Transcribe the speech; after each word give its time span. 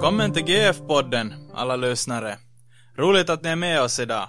Välkommen 0.00 0.32
till 0.32 0.44
GF-podden, 0.44 1.50
alla 1.54 1.76
lyssnare. 1.76 2.38
Roligt 2.96 3.30
att 3.30 3.42
ni 3.42 3.48
är 3.48 3.56
med 3.56 3.82
oss 3.82 3.98
idag. 3.98 4.28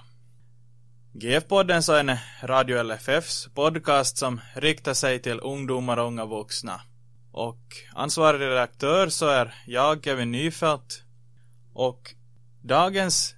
GF-podden 1.13 1.81
så 1.81 1.93
är 1.93 1.99
en 1.99 2.17
Radio 2.43 2.83
LFFs 2.83 3.47
podcast 3.55 4.17
som 4.17 4.41
riktar 4.55 4.93
sig 4.93 5.19
till 5.19 5.39
ungdomar 5.39 5.97
och 5.97 6.07
unga 6.07 6.25
vuxna. 6.25 6.81
Och 7.31 7.61
ansvarig 7.93 8.41
redaktör 8.41 9.09
så 9.09 9.27
är 9.27 9.55
jag, 9.65 10.03
Kevin 10.03 10.31
Nyfelt. 10.31 11.03
Och 11.73 12.15
dagens 12.61 13.35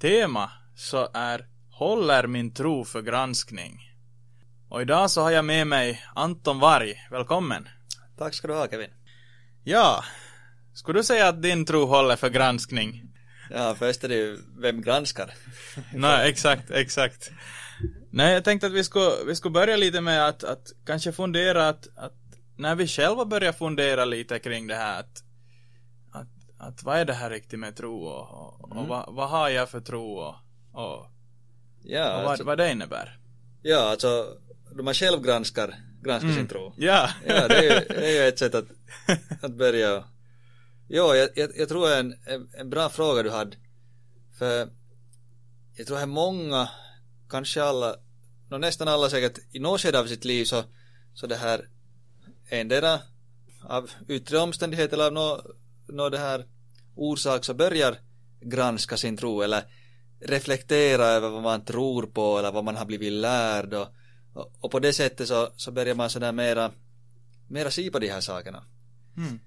tema 0.00 0.50
så 0.74 1.08
är 1.14 1.46
Håller 1.70 2.26
min 2.26 2.54
tro 2.54 2.84
för 2.84 3.02
granskning? 3.02 3.80
Och 4.68 4.82
idag 4.82 5.10
så 5.10 5.22
har 5.22 5.30
jag 5.30 5.44
med 5.44 5.66
mig 5.66 6.02
Anton 6.14 6.60
Varg, 6.60 6.94
välkommen. 7.10 7.68
Tack 8.18 8.34
ska 8.34 8.48
du 8.48 8.54
ha 8.54 8.68
Kevin. 8.68 8.90
Ja, 9.64 10.04
skulle 10.80 10.98
du 10.98 11.04
säga 11.04 11.28
att 11.28 11.42
din 11.42 11.64
tro 11.64 11.84
håller 11.86 12.16
för 12.16 12.28
granskning? 12.30 13.02
Ja, 13.50 13.74
först 13.78 14.04
är 14.04 14.08
det 14.08 14.14
ju, 14.14 14.38
vem 14.58 14.82
granskar? 14.82 15.34
Nej, 15.94 16.30
exakt, 16.30 16.70
exakt. 16.70 17.30
Nej, 18.10 18.32
jag 18.34 18.44
tänkte 18.44 18.66
att 18.66 18.72
vi 18.72 18.84
skulle, 18.84 19.10
vi 19.26 19.34
skulle 19.36 19.52
börja 19.52 19.76
lite 19.76 20.00
med 20.00 20.26
att, 20.28 20.44
att 20.44 20.72
kanske 20.86 21.12
fundera 21.12 21.68
att, 21.68 21.88
att 21.96 22.14
när 22.56 22.74
vi 22.74 22.86
själva 22.86 23.24
börjar 23.24 23.52
fundera 23.52 24.04
lite 24.04 24.38
kring 24.38 24.66
det 24.66 24.74
här 24.74 25.00
att, 25.00 25.22
att, 26.12 26.28
att 26.58 26.82
vad 26.82 26.98
är 26.98 27.04
det 27.04 27.12
här 27.14 27.30
riktigt 27.30 27.58
med 27.58 27.76
tro 27.76 28.04
och, 28.04 28.60
och, 28.60 28.70
Mm. 28.72 28.78
och 28.78 28.88
vad, 28.88 29.14
vad 29.14 29.28
har 29.30 29.48
jag 29.48 29.68
för 29.68 29.80
tro 29.80 30.12
och, 30.18 30.34
och, 30.72 31.06
Ja, 31.82 32.16
och 32.16 32.22
vad, 32.22 32.30
alltså, 32.30 32.44
vad 32.44 32.58
det 32.58 32.70
innebär? 32.72 33.18
ja, 33.62 33.90
alltså, 33.90 34.26
då 34.76 34.82
man 34.82 34.94
själv 34.94 35.22
granskar, 35.22 35.74
granskar 36.02 36.28
Mm. 36.28 36.36
sin 36.38 36.48
tro. 36.48 36.72
Ja. 36.76 37.10
Ja, 37.26 37.48
det 37.48 37.56
är 37.56 37.62
ju, 37.62 37.86
det 37.88 38.06
är 38.06 38.22
ju 38.22 38.28
ett 38.28 38.38
sätt 38.38 38.54
att, 38.54 38.66
att 39.42 39.52
börja. 39.54 40.04
Jo, 40.92 41.14
jag, 41.14 41.28
jag, 41.34 41.50
jag 41.56 41.68
tror 41.68 41.92
en, 41.92 42.14
en, 42.24 42.48
en 42.52 42.70
bra 42.70 42.88
fråga 42.88 43.22
du 43.22 43.30
hade. 43.30 43.56
För 44.38 44.68
jag 45.74 45.86
tror 45.86 45.98
att 45.98 46.08
många, 46.08 46.68
kanske 47.28 47.62
alla, 47.62 47.96
no, 48.48 48.56
nästan 48.56 48.88
alla 48.88 49.10
säkert 49.10 49.38
i 49.50 49.58
något 49.58 49.80
skede 49.80 50.00
av 50.00 50.06
sitt 50.06 50.24
liv 50.24 50.44
så, 50.44 50.64
så 51.14 51.26
det 51.26 51.36
här 51.36 51.68
endera 52.48 53.00
av 53.62 53.90
yttre 54.08 54.38
omständigheter 54.38 54.96
eller 54.96 55.06
av 55.06 55.12
någon 55.12 55.40
no, 55.88 56.08
det 56.08 56.18
här 56.18 56.46
orsak 56.94 57.44
så 57.44 57.54
börjar 57.54 57.98
granska 58.40 58.96
sin 58.96 59.16
tro 59.16 59.42
eller 59.42 59.62
reflektera 60.20 61.06
över 61.06 61.28
vad 61.28 61.42
man 61.42 61.64
tror 61.64 62.02
på 62.02 62.38
eller 62.38 62.52
vad 62.52 62.64
man 62.64 62.76
har 62.76 62.84
blivit 62.84 63.12
lärd 63.12 63.74
och, 63.74 63.88
och, 64.32 64.52
och 64.60 64.70
på 64.70 64.78
det 64.78 64.92
sättet 64.92 65.28
så, 65.28 65.48
så 65.56 65.72
börjar 65.72 65.94
man 65.94 66.10
sådär 66.10 66.32
mera 66.32 66.72
mera 67.48 67.70
se 67.70 67.90
på 67.90 67.98
de 67.98 68.08
här 68.08 68.20
sakerna. 68.20 68.64
Mm. 69.16 69.40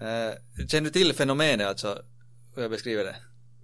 Eh, 0.00 0.66
känner 0.68 0.84
du 0.84 0.90
till 0.90 1.12
fenomenet 1.12 1.66
alltså, 1.66 1.98
hur 2.54 2.62
jag 2.62 2.70
beskriver 2.70 3.04
det? 3.04 3.16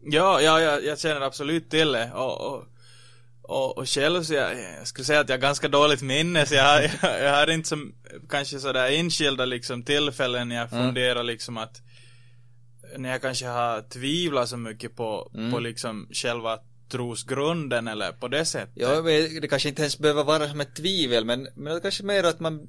Ja, 0.02 0.40
ja, 0.40 0.60
jag, 0.60 0.84
jag 0.84 0.98
känner 0.98 1.20
absolut 1.20 1.70
till 1.70 1.92
det 1.92 2.12
och, 2.14 2.40
och, 2.54 2.64
och, 3.42 3.78
och 3.78 3.88
själv 3.88 4.22
så 4.22 4.34
jag, 4.34 4.58
jag 4.78 4.86
skulle 4.86 5.04
säga 5.04 5.20
att 5.20 5.28
jag 5.28 5.36
har 5.36 5.40
ganska 5.42 5.68
dåligt 5.68 6.02
minne 6.02 6.46
så 6.46 6.54
jag, 6.54 6.64
har- 6.64 6.80
jag, 6.80 7.22
jag 7.24 7.36
har 7.36 7.50
inte 7.50 7.68
som 7.68 7.94
kanske 8.28 8.58
sådär 8.60 8.90
enskilda 8.92 9.44
liksom 9.44 9.82
tillfällen 9.82 10.48
när 10.48 10.56
jag 10.56 10.72
Mm. 10.72 10.84
funderar 10.86 11.22
liksom 11.22 11.56
att 11.58 11.82
när 12.96 13.10
jag 13.10 13.22
kanske 13.22 13.46
har 13.46 13.82
tvivlat 13.82 14.48
så 14.48 14.56
mycket 14.56 14.96
på, 14.96 15.30
Mm. 15.34 15.52
på 15.52 15.58
liksom 15.58 16.08
själva 16.12 16.58
trosgrunden 16.90 17.88
eller 17.88 18.12
på 18.12 18.28
det 18.28 18.44
sättet. 18.44 18.72
Ja, 18.74 19.00
det 19.40 19.48
kanske 19.50 19.68
inte 19.68 19.82
ens 19.82 19.98
behöver 19.98 20.24
vara 20.24 20.48
som 20.48 20.60
ett 20.60 20.74
tvivel 20.76 21.24
men, 21.24 21.48
men 21.56 21.74
det 21.74 21.80
kanske 21.80 22.02
mer 22.04 22.24
att 22.24 22.40
man, 22.40 22.68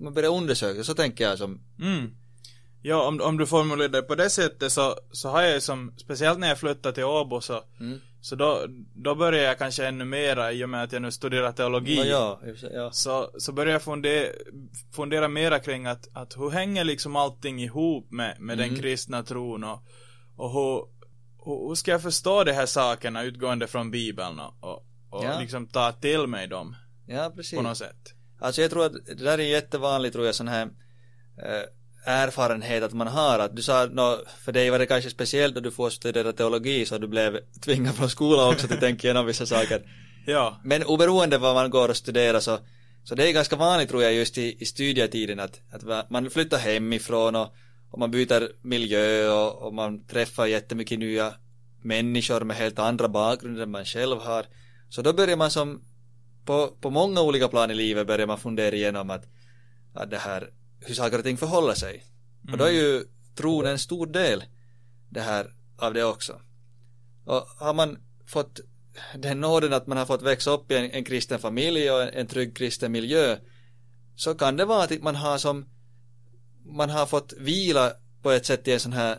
man 0.00 0.14
börjar 0.14 0.36
undersöka, 0.36 0.84
så 0.84 0.94
tänker 0.94 1.24
jag 1.24 1.38
som 1.38 1.60
Mm. 1.80 2.10
Ja, 2.84 3.08
om, 3.08 3.20
om 3.20 3.36
du 3.36 3.46
formulerar 3.46 3.88
det 3.88 4.02
på 4.02 4.14
det 4.14 4.30
sättet 4.30 4.72
så, 4.72 4.96
så 5.10 5.28
har 5.28 5.42
jag 5.42 5.54
ju 5.54 5.60
som, 5.60 5.94
speciellt 5.96 6.38
när 6.38 6.48
jag 6.48 6.58
flyttade 6.58 6.94
till 6.94 7.04
Åbo 7.04 7.40
så, 7.40 7.64
mm. 7.80 8.00
så 8.20 8.36
då, 8.36 8.64
då 8.94 9.14
började 9.14 9.46
jag 9.46 9.58
kanske 9.58 9.86
ännu 9.86 10.04
mera 10.04 10.52
i 10.52 10.64
och 10.64 10.68
med 10.68 10.82
att 10.82 10.92
jag 10.92 11.02
nu 11.02 11.10
studerar 11.10 11.52
teologi. 11.52 12.08
Ja, 12.10 12.40
ja. 12.72 12.90
Så, 12.92 13.30
så 13.38 13.52
började 13.52 13.72
jag 13.72 13.82
fundera, 13.82 14.32
fundera 14.94 15.28
mera 15.28 15.58
kring 15.58 15.86
att, 15.86 16.08
att 16.12 16.36
hur 16.36 16.50
hänger 16.50 16.84
liksom 16.84 17.16
allting 17.16 17.62
ihop 17.62 18.10
med, 18.10 18.40
med 18.40 18.58
den 18.58 18.68
Mm. 18.68 18.80
kristna 18.80 19.22
tron 19.22 19.64
och, 19.64 19.82
och 20.36 20.52
hur, 20.52 20.84
hur, 21.44 21.74
ska 21.74 21.90
jag 21.90 22.02
förstå 22.02 22.44
de 22.44 22.52
här 22.52 22.66
sakerna 22.66 23.22
utgående 23.22 23.66
från 23.66 23.90
bibeln 23.90 24.40
och, 24.40 24.54
och, 24.60 24.86
och 25.10 25.24
Ja. 25.24 25.40
liksom 25.40 25.66
ta 25.68 25.92
till 25.92 26.26
mig 26.26 26.48
dem 26.48 26.76
ja, 27.06 27.32
precis. 27.36 27.58
på 27.58 27.62
något 27.62 27.78
sätt. 27.78 28.14
Alltså 28.40 28.62
jag 28.62 28.70
tror 28.70 28.86
att 28.86 28.92
det 29.06 29.24
där 29.24 29.38
är 29.38 29.42
jättevanligt 29.42 30.12
tror 30.12 30.26
jag 30.26 30.34
sån 30.34 30.48
här 30.48 30.62
eh, 31.42 31.62
erfarenhet 32.04 32.82
att 32.82 32.92
man 32.92 33.06
har 33.06 33.38
att 33.38 33.56
du 33.56 33.62
sa, 33.62 33.86
no, 33.86 34.18
för 34.44 34.52
dig 34.52 34.70
var 34.70 34.78
det 34.78 34.86
kanske 34.86 35.10
speciellt 35.10 35.54
då 35.54 35.60
du 35.60 35.70
får 35.70 35.90
studera 35.90 36.32
teologi 36.32 36.86
så 36.86 36.98
du 36.98 37.08
blev 37.08 37.38
tvingad 37.60 37.94
från 37.94 38.10
skolan 38.10 38.52
också 38.52 38.66
till 38.66 38.74
att 38.74 38.80
tänka 38.80 39.06
igenom 39.06 39.26
vissa 39.26 39.46
saker. 39.46 39.82
Ja. 40.26 40.60
Men 40.64 40.84
oberoende 40.84 41.38
vad 41.38 41.54
man 41.54 41.70
går 41.70 41.88
och 41.88 41.96
studerar 41.96 42.40
så, 42.40 42.58
så 43.04 43.14
det 43.14 43.28
är 43.28 43.32
ganska 43.32 43.56
vanligt 43.56 43.88
tror 43.88 44.02
jag 44.02 44.14
just 44.14 44.38
i, 44.38 44.56
i 44.62 44.64
studietiden 44.64 45.40
att, 45.40 45.60
att 45.70 46.10
man 46.10 46.30
flyttar 46.30 46.58
hemifrån 46.58 47.36
och, 47.36 47.54
och 47.90 47.98
man 47.98 48.10
byter 48.10 48.66
miljö 48.66 49.28
och, 49.32 49.62
och 49.62 49.74
man 49.74 50.06
träffar 50.06 50.46
jättemycket 50.46 50.98
nya 50.98 51.34
människor 51.82 52.40
med 52.40 52.56
helt 52.56 52.78
andra 52.78 53.08
bakgrunder 53.08 53.62
än 53.62 53.70
man 53.70 53.84
själv 53.84 54.18
har. 54.18 54.46
Så 54.88 55.02
då 55.02 55.12
börjar 55.12 55.36
man 55.36 55.50
som 55.50 55.84
på, 56.44 56.68
på 56.80 56.90
många 56.90 57.20
olika 57.20 57.48
plan 57.48 57.70
i 57.70 57.74
livet 57.74 58.06
börjar 58.06 58.26
man 58.26 58.38
fundera 58.38 58.74
igenom 58.74 59.10
att, 59.10 59.24
att 59.94 60.10
det 60.10 60.18
här, 60.18 60.50
hur 60.86 60.94
saker 60.94 61.18
och 61.18 61.24
ting 61.24 61.36
förhåller 61.36 61.74
sig. 61.74 62.04
Och 62.52 62.58
då 62.58 62.64
är 62.64 62.70
ju 62.70 63.04
tron 63.34 63.66
en 63.66 63.78
stor 63.78 64.06
del 64.06 64.44
det 65.08 65.20
här, 65.20 65.54
av 65.76 65.94
det 65.94 66.04
också. 66.04 66.40
Och 67.24 67.46
har 67.58 67.74
man 67.74 67.98
fått 68.26 68.60
den 69.14 69.40
nåden 69.40 69.72
att 69.72 69.86
man 69.86 69.98
har 69.98 70.06
fått 70.06 70.22
växa 70.22 70.50
upp 70.50 70.70
i 70.70 70.76
en, 70.76 70.90
en 70.90 71.04
kristen 71.04 71.38
familj 71.38 71.90
och 71.90 72.02
en, 72.02 72.08
en 72.08 72.26
trygg 72.26 72.56
kristen 72.56 72.92
miljö 72.92 73.36
så 74.14 74.34
kan 74.34 74.56
det 74.56 74.64
vara 74.64 74.84
att 74.84 75.02
man 75.02 75.16
har 75.16 75.38
som 75.38 75.68
man 76.64 76.90
har 76.90 77.06
fått 77.06 77.32
vila 77.38 77.92
på 78.22 78.30
ett 78.30 78.46
sätt 78.46 78.68
i 78.68 78.72
en 78.72 78.80
sån 78.80 78.92
här 78.92 79.18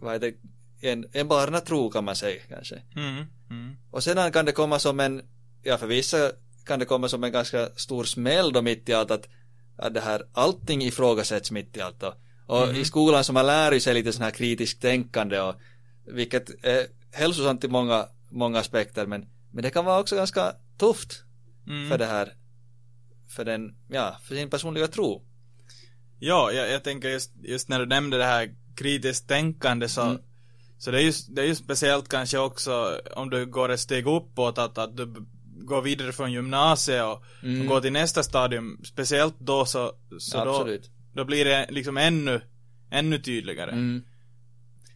vad 0.00 0.14
är 0.14 0.18
det, 0.18 0.34
en, 0.80 1.06
en 1.12 1.28
barnatro 1.28 1.90
kan 1.90 2.04
man 2.04 2.16
säga 2.16 2.42
kanske. 2.48 2.82
Mm. 2.96 3.24
Mm. 3.50 3.76
Och 3.90 4.04
sedan 4.04 4.32
kan 4.32 4.44
det 4.44 4.52
komma 4.52 4.78
som 4.78 5.00
en, 5.00 5.22
ja 5.62 5.78
för 5.78 5.86
vissa 5.86 6.32
kan 6.64 6.78
det 6.78 6.84
komma 6.84 7.08
som 7.08 7.24
en 7.24 7.32
ganska 7.32 7.68
stor 7.76 8.04
smäll 8.04 8.52
då 8.52 8.62
mitt 8.62 8.88
i 8.88 8.94
allt 8.94 9.10
att, 9.10 9.28
att 9.80 9.94
det 9.94 10.00
här 10.00 10.22
allting 10.32 10.82
ifrågasätts 10.82 11.50
mitt 11.50 11.76
i 11.76 11.80
allt 11.80 12.00
då. 12.00 12.14
Och 12.46 12.68
Mhm. 12.68 12.76
i 12.76 12.84
skolan 12.84 13.24
så 13.24 13.32
man 13.32 13.46
lär 13.46 13.78
sig 13.78 13.94
lite 13.94 14.12
sån 14.12 14.22
här 14.22 14.30
kritiskt 14.30 14.82
tänkande 14.82 15.40
och 15.40 15.54
vilket 16.06 16.64
är 16.64 16.86
hälsosamt 17.12 17.64
i 17.64 17.68
många, 17.68 18.06
många 18.30 18.58
aspekter 18.58 19.06
men, 19.06 19.26
men 19.52 19.62
det 19.62 19.70
kan 19.70 19.84
vara 19.84 20.00
också 20.00 20.16
ganska 20.16 20.52
tufft 20.78 21.24
Mm. 21.66 21.88
för 21.90 21.98
det 21.98 22.06
här 22.06 22.34
för 23.28 23.44
den, 23.44 23.76
ja, 23.88 24.16
för 24.22 24.34
sin 24.34 24.50
personliga 24.50 24.86
tro. 24.88 25.22
Ja, 26.18 26.52
jag, 26.52 26.70
jag 26.70 26.84
tänker 26.84 27.08
just, 27.08 27.32
just 27.42 27.68
när 27.68 27.78
du 27.78 27.86
nämnde 27.86 28.18
det 28.18 28.24
här 28.24 28.54
kritiskt 28.76 29.28
tänkande 29.28 29.88
så 29.88 30.02
Mm. 30.02 30.18
Så 30.78 30.90
det 30.90 30.98
är 30.98 31.02
ju, 31.02 31.12
det 31.28 31.42
är 31.42 31.46
ju 31.46 31.54
speciellt 31.54 32.08
kanske 32.08 32.38
också 32.38 33.00
om 33.16 33.30
du 33.30 33.46
går 33.46 33.68
ett 33.68 33.80
steg 33.80 34.06
uppåt 34.06 34.58
att, 34.58 34.78
att 34.78 34.96
du 34.96 35.14
går 35.66 35.82
vidare 35.82 36.12
från 36.12 36.32
gymnasiet 36.32 37.04
och, 37.04 37.24
Mm. 37.42 37.60
och 37.60 37.66
går 37.66 37.80
till 37.80 37.92
nästa 37.92 38.22
stadium 38.22 38.80
Speciellt 38.84 39.34
då 39.38 39.64
så, 39.64 39.92
så 40.18 40.44
då, 40.44 40.50
Absolut. 40.50 40.90
då 41.14 41.24
blir 41.24 41.44
det 41.44 41.66
liksom 41.70 41.96
ännu, 41.96 42.40
ännu 42.90 43.18
tydligare 43.18 43.70
Mm. 43.70 44.04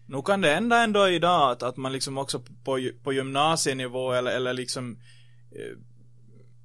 Nu 0.07 0.23
kan 0.23 0.41
det 0.41 0.49
hända 0.55 0.83
ändå 0.83 1.09
idag 1.09 1.51
att, 1.51 1.63
att 1.63 1.77
man 1.77 1.93
liksom 1.93 2.19
också 2.19 2.41
på, 2.65 2.91
på 3.03 3.13
gymnasienivå 3.13 4.13
eller, 4.13 4.31
eller 4.37 4.53
liksom 4.53 4.99
eh, 5.53 5.79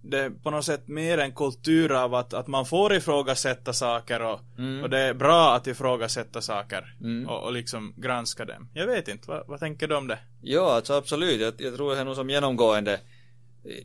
det 0.01 0.19
är 0.19 0.30
på 0.30 0.51
något 0.51 0.66
sätt 0.66 0.88
mer 0.88 1.18
en 1.18 1.31
kultur 1.36 1.92
av 1.92 2.16
att, 2.16 2.34
att 2.34 2.48
man 2.48 2.66
får 2.66 2.94
ifrågasätta 2.94 3.74
saker 3.74 4.22
och, 4.22 4.40
Mm. 4.57 4.84
och 4.84 4.90
det 4.90 5.00
är 5.00 5.13
bra 5.13 5.56
att 5.56 5.68
ifrågasätta 5.68 6.42
saker 6.42 6.96
Mm. 7.01 7.30
och, 7.30 7.44
och 7.44 7.54
liksom 7.54 7.94
granska 7.98 8.46
dem. 8.46 8.69
Jag 8.74 8.88
vet 8.88 9.07
inte, 9.07 9.28
vad, 9.28 9.48
vad 9.48 9.60
tänker 9.60 9.88
du 9.88 9.96
om 9.96 10.07
det? 10.07 10.19
Ja, 10.42 10.72
alltså 10.75 10.94
absolut. 10.94 11.42
Jag, 11.42 11.54
jag 11.57 11.75
tror 11.75 11.96
det 11.96 12.01
är 12.01 12.06
nog 12.06 12.16
som 12.16 12.30
genomgående 12.30 13.00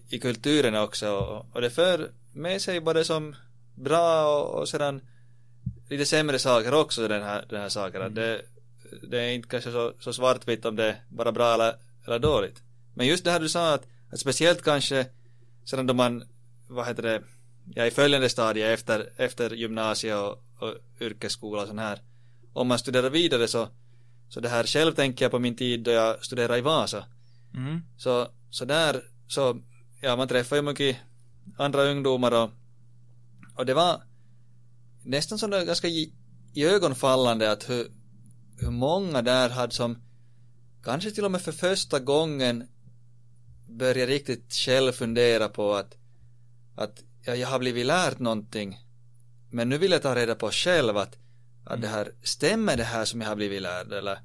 i, 0.09 0.19
kulturen 0.19 0.75
också. 0.75 1.11
Och, 1.11 1.47
och 1.55 1.61
det 1.61 1.71
för 1.71 2.11
med 2.33 2.63
sig 2.63 2.81
både 2.81 3.05
som 3.05 3.37
bra 3.75 4.27
och, 4.27 4.61
och 4.61 4.69
sedan 4.69 5.01
lite 5.89 6.07
sämre 6.07 6.39
saker 6.39 6.75
också, 6.75 7.09
den 7.09 7.23
här, 7.23 7.45
den 7.49 7.61
här 7.61 7.69
saken. 7.69 8.01
Mm. 8.01 8.15
Det, 8.15 8.43
det 9.03 9.21
är 9.21 9.31
inte 9.31 9.49
kanske 9.49 9.73
så, 9.73 9.93
så 10.01 10.13
svartvitt 10.13 10.65
om 10.65 10.77
det 10.77 10.85
är 10.85 10.97
bara 11.09 11.33
bra 11.33 11.55
eller, 11.55 11.75
eller 12.07 12.19
dåligt. 12.19 12.63
Men 12.95 13.07
just 13.07 13.25
det 13.25 13.31
här 13.31 13.41
du 13.41 13.49
sa 13.49 13.75
att, 13.75 13.87
att 14.11 14.21
speciellt 14.21 14.63
kanske 14.63 15.07
sedan 15.65 15.87
då 15.87 15.95
man, 15.95 16.25
vad 16.69 16.87
heter 16.87 17.03
det, 17.03 17.23
ja 17.75 17.87
i 17.87 17.91
följande 17.91 18.29
stadie 18.29 18.73
efter, 18.73 19.13
efter 19.17 19.51
gymnasiet 19.51 20.17
och, 20.17 20.45
och 20.59 20.75
yrkesskola 21.01 21.63
och 21.63 21.69
sån 21.69 21.79
här. 21.79 21.99
Om 22.53 22.69
man 22.69 22.79
studerar 22.79 23.11
vidare 23.11 23.49
så, 23.49 23.69
så 24.29 24.41
det 24.41 24.49
här 24.49 24.65
själv 24.65 24.93
tänker 24.93 25.25
jag 25.25 25.33
på 25.33 25.39
min 25.39 25.57
tid 25.57 25.81
då 25.81 25.91
jag 25.91 26.25
studerade 26.25 26.59
i 26.59 26.61
Vasa. 26.61 27.05
Mm. 27.55 27.81
Så, 27.97 28.29
så 28.51 28.65
där, 28.65 29.03
så, 29.35 29.61
ja 30.01 30.17
man 30.17 30.29
träffar 30.29 30.57
ju 30.57 30.63
mycket 30.63 30.97
andra 31.59 31.83
ungdomar 31.83 32.33
och, 32.33 32.51
och 33.57 33.67
det 33.67 33.75
var 33.75 34.03
nästan 35.03 35.39
sådär 35.39 35.65
ganska 35.65 35.89
i, 35.89 36.13
i 36.55 36.65
ögonfallande 36.65 37.53
att 37.53 37.71
hur, 37.71 37.91
hur 38.59 38.71
många 38.71 39.23
där 39.23 39.51
hade 39.51 39.75
som 39.75 40.03
kanske 40.83 41.11
till 41.11 41.25
och 41.25 41.31
med 41.31 41.43
för 41.43 41.53
första 41.53 41.99
gången 41.99 42.69
börjat 43.69 44.09
riktigt 44.09 44.55
själv 44.55 44.93
fundera 44.93 45.49
på 45.49 45.75
att 45.75 45.97
att 46.77 47.03
ja, 47.23 47.35
jag 47.35 47.49
har 47.49 47.59
blivit 47.59 47.87
lärt 47.87 48.19
någonting. 48.19 48.79
Men 49.51 49.69
nu 49.69 49.79
vill 49.79 49.93
jag 49.93 50.03
ta 50.03 50.15
reda 50.15 50.35
på 50.35 50.51
själv 50.51 50.97
att, 50.97 51.17
att 51.65 51.81
det 51.81 51.89
här 51.89 52.13
stämmer 52.23 52.77
det 52.77 52.85
här 52.85 53.05
som 53.05 53.21
jag 53.21 53.29
har 53.29 53.37
blivit 53.37 53.63
lärd 53.63 53.93
eller 53.93 54.19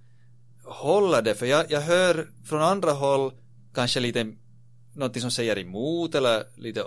håller 0.64 1.22
det? 1.22 1.36
För 1.36 1.46
jag, 1.46 1.72
jag 1.72 1.82
hör 1.82 2.32
från 2.46 2.62
andra 2.62 2.92
håll 2.92 3.34
kanske 3.74 4.00
lite 4.00 4.34
någonting 4.94 5.22
som 5.22 5.32
säger 5.32 5.58
emot 5.58 6.16
eller 6.16 6.44
lite 6.56 6.84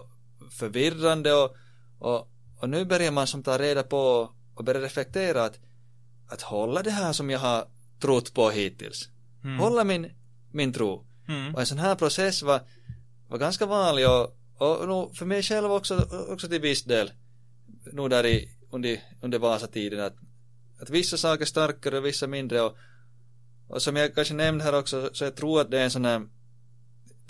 förvirrande 0.50 1.34
och, 1.34 1.56
och, 1.98 2.28
och 2.60 2.68
nu 2.68 2.84
börjar 2.84 3.12
man 3.12 3.26
som 3.26 3.42
ta 3.42 3.58
reda 3.58 3.82
på 3.82 4.30
och 4.54 4.64
börja 4.64 4.80
reflektera 4.80 5.44
att, 5.44 5.58
att 6.28 6.42
hålla 6.42 6.82
det 6.82 6.90
här 6.90 7.12
som 7.12 7.30
jag 7.30 7.38
har 7.38 7.66
trott 8.00 8.34
på 8.34 8.50
hittills. 8.50 9.08
Mm. 9.44 9.58
Hålla 9.58 9.84
min, 9.84 10.10
min 10.50 10.72
tro. 10.72 11.06
Mm. 11.28 11.54
Och 11.54 11.60
en 11.60 11.66
sån 11.66 11.78
här 11.78 11.94
process 11.94 12.42
var, 12.42 12.60
var 13.28 13.38
ganska 13.38 13.66
vanlig 13.66 14.08
och, 14.08 14.36
och 14.58 15.16
för 15.16 15.26
mig 15.26 15.42
själv 15.42 15.72
också, 15.72 16.08
också 16.28 16.48
till 16.48 16.60
viss 16.60 16.84
del 16.84 17.12
nog 17.92 18.10
där 18.10 18.26
i, 18.26 18.48
under, 18.70 19.00
under 19.20 19.38
Vasatiden 19.38 20.00
att, 20.00 20.16
att 20.80 20.90
vissa 20.90 21.16
saker 21.16 21.42
är 21.42 21.46
starkare 21.46 21.98
och 21.98 22.04
vissa 22.04 22.26
mindre 22.26 22.60
och, 22.60 22.76
och 23.68 23.82
som 23.82 23.96
jag 23.96 24.14
kanske 24.14 24.34
nämnde 24.34 24.64
här 24.64 24.78
också 24.78 25.10
så 25.12 25.24
jag 25.24 25.36
tror 25.36 25.60
att 25.60 25.70
det 25.70 25.78
är 25.78 25.84
en 25.84 25.90
sån 25.90 26.04
här 26.04 26.26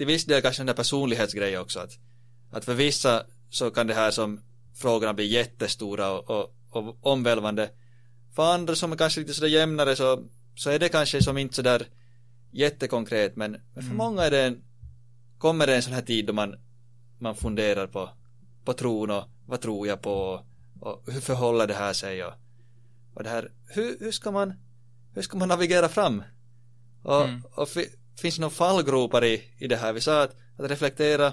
till 0.02 0.06
viss 0.06 0.24
del 0.24 0.42
kanske 0.42 0.62
en 0.62 0.66
där 0.66 0.74
personlighetsgrej 0.74 1.58
också 1.58 1.80
att, 1.80 1.98
att 2.50 2.64
för 2.64 2.74
vissa 2.74 3.26
så 3.50 3.70
kan 3.70 3.86
det 3.86 3.94
här 3.94 4.10
som 4.10 4.40
frågorna 4.74 5.14
bli 5.14 5.26
jättestora 5.26 6.10
och, 6.10 6.30
och, 6.30 6.54
och 6.70 6.96
omvälvande 7.00 7.70
för 8.34 8.54
andra 8.54 8.74
som 8.74 8.92
är 8.92 8.96
kanske 8.96 9.20
lite 9.20 9.34
sådär 9.34 9.48
jämnare 9.48 9.96
så, 9.96 10.24
så 10.54 10.70
är 10.70 10.78
det 10.78 10.88
kanske 10.88 11.22
som 11.22 11.38
inte 11.38 11.54
sådär 11.54 11.86
jättekonkret 12.50 13.36
men, 13.36 13.50
men 13.50 13.60
för 13.74 13.80
Mm. 13.80 13.96
många 13.96 14.22
är 14.22 14.30
det 14.30 14.42
en, 14.42 14.64
kommer 15.38 15.66
det 15.66 15.76
en 15.76 15.82
sån 15.82 15.92
här 15.92 16.02
tid 16.02 16.26
då 16.26 16.32
man, 16.32 16.56
man 17.18 17.36
funderar 17.36 17.86
på, 17.86 18.10
på 18.64 18.72
tron 18.72 19.10
och 19.10 19.24
vad 19.46 19.60
tror 19.60 19.86
jag 19.86 20.02
på 20.02 20.44
och, 20.80 21.02
hur 21.06 21.20
förhåller 21.20 21.66
det 21.66 21.74
här 21.74 21.92
sig 21.92 22.24
och, 22.24 22.32
och 23.14 23.22
det 23.22 23.30
här, 23.30 23.52
hur, 23.66 23.96
hur 24.00 24.12
ska 24.12 24.30
man 24.30 24.54
hur 25.14 25.22
ska 25.22 25.36
man 25.38 25.48
navigera 25.48 25.88
fram? 25.88 26.22
Och, 27.02 27.22
Mm. 27.22 27.42
och 27.54 27.68
finns 28.20 28.38
några 28.38 28.50
fallgropar 28.50 29.24
i, 29.24 29.44
i 29.58 29.68
det 29.68 29.76
här? 29.76 29.92
Vi 29.92 30.00
sa 30.00 30.22
att, 30.22 30.36
att 30.58 30.70
reflektera 30.70 31.32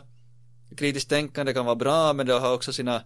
kritiskt 0.77 1.09
tänkande 1.09 1.53
kan 1.53 1.65
vara 1.65 1.75
bra 1.75 2.13
men 2.13 2.25
det 2.27 2.33
har 2.33 2.53
också 2.53 2.73
sina 2.73 3.03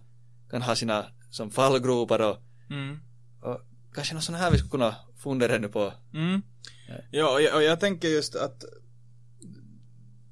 kan 0.50 0.62
ha 0.62 0.76
sina 0.76 1.06
som 1.30 1.50
fallgropar 1.50 2.20
och, 2.20 2.38
Mm. 2.70 2.98
och 3.40 3.60
kanske 3.94 4.14
något 4.14 4.24
sånt 4.24 4.38
här 4.38 4.50
vi 4.50 4.58
skulle 4.58 4.70
kunna 4.70 4.96
fundera 5.18 5.58
nu 5.58 5.68
på. 5.68 5.92
Mm. 6.14 6.42
Ja, 7.10 7.32
och 7.32 7.42
jag, 7.42 7.54
och 7.54 7.62
jag 7.62 7.80
tänker 7.80 8.08
just 8.08 8.36
att 8.36 8.64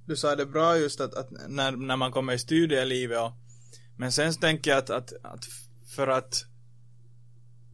du 0.06 0.16
sa 0.16 0.36
det 0.36 0.46
bra 0.46 0.78
just 0.78 1.00
att, 1.00 1.14
att 1.14 1.30
när, 1.48 1.72
när 1.72 1.96
man 1.96 2.12
kommer 2.12 2.32
i 2.32 2.38
studielivet 2.38 3.18
och 3.18 3.32
men 3.96 4.12
sen 4.12 4.34
tänker 4.34 4.70
jag 4.70 4.78
att, 4.78 4.90
att, 4.90 5.12
att 5.22 5.44
för 5.96 6.08
att 6.08 6.44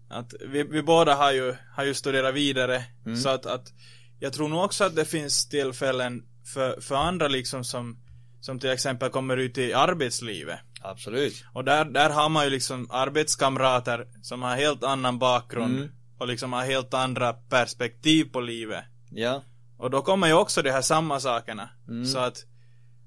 att 0.09 0.35
vi, 0.49 0.63
vi 0.63 0.83
båda 0.83 1.15
har 1.15 1.33
ju, 1.33 1.55
har 1.73 1.85
ju 1.85 1.95
studerat 1.95 2.35
vidare 2.35 2.85
Mm. 3.07 3.17
så 3.17 3.29
att, 3.29 3.47
att 3.47 3.73
jag 4.19 4.33
tror 4.33 4.49
nog 4.49 4.65
också 4.65 4.85
att 4.85 4.97
det 4.97 5.05
finns 5.05 5.49
tillfällen 5.49 6.23
för, 6.55 6.81
för 6.81 6.95
andra 6.95 7.29
liksom 7.29 7.65
som 7.65 7.99
som 8.41 8.59
till 8.59 8.71
exempel 8.71 9.11
kommer 9.11 9.37
ut 9.37 9.59
i 9.59 9.73
arbetslivet 9.75 10.59
Absolut. 10.81 11.45
och 11.53 11.65
där, 11.65 11.85
där 11.85 12.11
har 12.11 12.29
man 12.29 12.45
ju 12.45 12.51
liksom 12.51 12.91
arbetskamrater 12.91 14.07
som 14.23 14.43
har 14.43 14.57
helt 14.57 14.85
annan 14.85 15.19
bakgrund 15.19 15.77
Mm. 15.79 15.91
och 16.19 16.29
liksom 16.29 16.53
har 16.53 16.65
helt 16.65 16.95
andra 16.95 17.33
perspektiv 17.33 18.25
på 18.25 18.41
livet. 18.41 18.85
Ja. 19.11 19.43
Och 19.77 19.91
då 19.91 20.03
kommer 20.03 20.27
ju 20.27 20.33
också 20.33 20.63
de 20.63 20.71
här 20.71 20.83
samma 20.83 21.21
sakerna. 21.21 21.69
Mm. 21.89 22.05
Så 22.07 22.19
att, 22.19 22.45